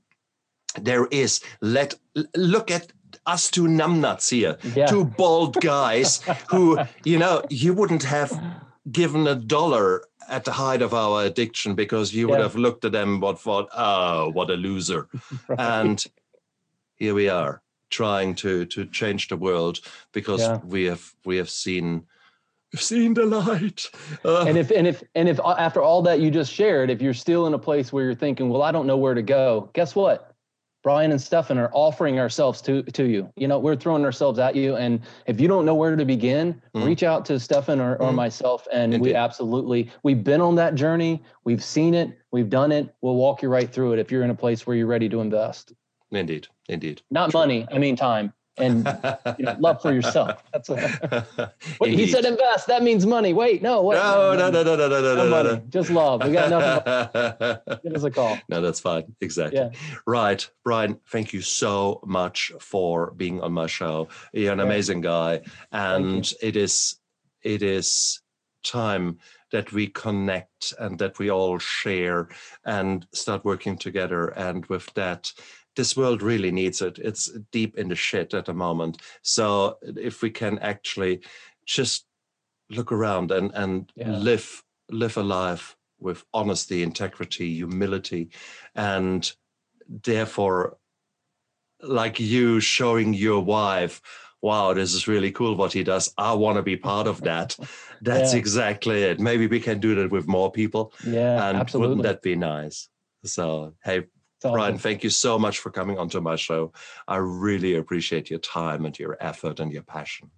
[0.79, 1.41] There is.
[1.61, 1.95] Let
[2.35, 2.91] look at
[3.27, 4.87] us two numbnuts here, yeah.
[4.87, 8.31] two bald guys who, you know, you wouldn't have
[8.91, 12.43] given a dollar at the height of our addiction because you would yeah.
[12.43, 15.07] have looked at them and thought, oh, what a loser.
[15.47, 15.59] right.
[15.59, 16.03] And
[16.95, 19.79] here we are trying to to change the world
[20.11, 20.59] because yeah.
[20.65, 22.05] we have we have seen
[22.73, 23.89] we've seen the light.
[24.25, 27.13] Uh, and if and if and if after all that you just shared, if you're
[27.13, 29.95] still in a place where you're thinking, well, I don't know where to go, guess
[29.95, 30.33] what?
[30.83, 33.31] Brian and Stefan are offering ourselves to to you.
[33.35, 36.61] You know, we're throwing ourselves at you, and if you don't know where to begin,
[36.73, 36.85] mm.
[36.85, 38.15] reach out to Stefan or, or mm.
[38.15, 39.09] myself, and Indeed.
[39.09, 41.23] we absolutely we've been on that journey.
[41.43, 42.17] We've seen it.
[42.31, 42.93] We've done it.
[43.01, 45.21] We'll walk you right through it if you're in a place where you're ready to
[45.21, 45.73] invest.
[46.11, 47.01] Indeed, indeed.
[47.11, 47.41] Not True.
[47.41, 47.67] money.
[47.71, 48.85] I mean time and
[49.37, 50.43] you know, love for yourself.
[50.51, 50.81] That's what,
[51.77, 52.25] what he said.
[52.25, 52.67] Invest.
[52.67, 53.33] That means money.
[53.33, 53.95] Wait, no, what?
[53.95, 55.49] No, no, no, no, no, no, no, no, money.
[55.49, 55.63] No.
[55.69, 56.23] Just love.
[56.23, 57.79] We got nothing.
[57.83, 58.37] Give us a call.
[58.49, 59.15] No, that's fine.
[59.21, 59.59] Exactly.
[59.59, 59.69] Yeah.
[60.05, 60.99] Right, Brian.
[61.09, 64.07] Thank you so much for being on my show.
[64.33, 64.65] You're an yeah.
[64.65, 65.41] amazing guy,
[65.71, 66.95] and it is
[67.43, 68.21] it is
[68.63, 69.17] time
[69.51, 72.27] that we connect and that we all share
[72.65, 74.27] and start working together.
[74.29, 75.31] And with that,
[75.77, 76.97] this world really needs it.
[76.97, 79.01] It's deep in the shit at the moment.
[79.21, 81.21] So if we can actually
[81.65, 82.05] just
[82.69, 84.11] look around and and yeah.
[84.11, 88.29] live live a life with honesty, integrity, humility,
[88.75, 89.31] and
[89.87, 90.77] therefore,
[91.81, 94.01] like you showing your wife,
[94.41, 96.13] wow, this is really cool what he does.
[96.17, 97.55] I want to be part of that.
[98.01, 98.39] That's yeah.
[98.39, 99.19] exactly it.
[99.19, 100.93] Maybe we can do that with more people.
[101.05, 101.97] Yeah, and absolutely.
[101.97, 102.89] wouldn't that be nice?
[103.23, 104.05] So, hey,
[104.41, 106.71] Brian, thank you so much for coming onto my show.
[107.07, 110.29] I really appreciate your time and your effort and your passion.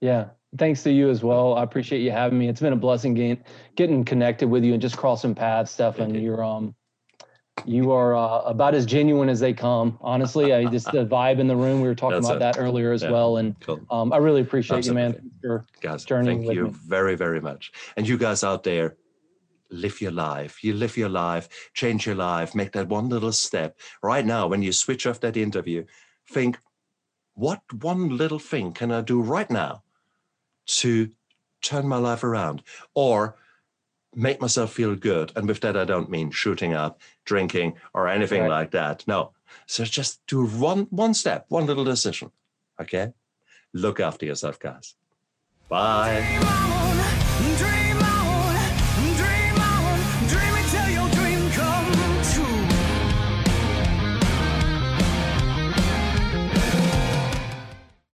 [0.00, 1.54] Yeah, thanks to you as well.
[1.54, 2.48] I appreciate you having me.
[2.48, 3.44] It's been a blessing getting
[3.76, 6.14] getting connected with you and just crossing paths, Stefan.
[6.14, 6.74] You're um,
[7.64, 9.98] you are uh, about as genuine as they come.
[10.00, 11.80] Honestly, I just the vibe in the room.
[11.80, 12.54] We were talking That's about it.
[12.54, 13.10] that earlier as yeah.
[13.10, 13.80] well, and cool.
[13.90, 15.02] um, I really appreciate Absolutely.
[15.02, 15.30] you, man.
[15.40, 16.70] For guys, thank you me.
[16.86, 17.72] very, very much.
[17.96, 18.96] And you guys out there,
[19.72, 20.62] live your life.
[20.62, 23.78] You live your life, change your life, make that one little step.
[24.02, 25.84] Right now, when you switch off that interview,
[26.28, 26.58] think,
[27.34, 29.82] what one little thing can I do right now
[30.66, 31.10] to
[31.62, 32.62] turn my life around
[32.94, 33.36] or
[34.14, 35.32] make myself feel good?
[35.34, 38.50] And with that, I don't mean shooting up, drinking, or anything right.
[38.50, 39.04] like that.
[39.06, 39.32] No.
[39.66, 42.30] So just do one one step, one little decision.
[42.80, 43.12] Okay?
[43.72, 44.94] Look after yourself, guys.
[45.68, 46.81] Bye.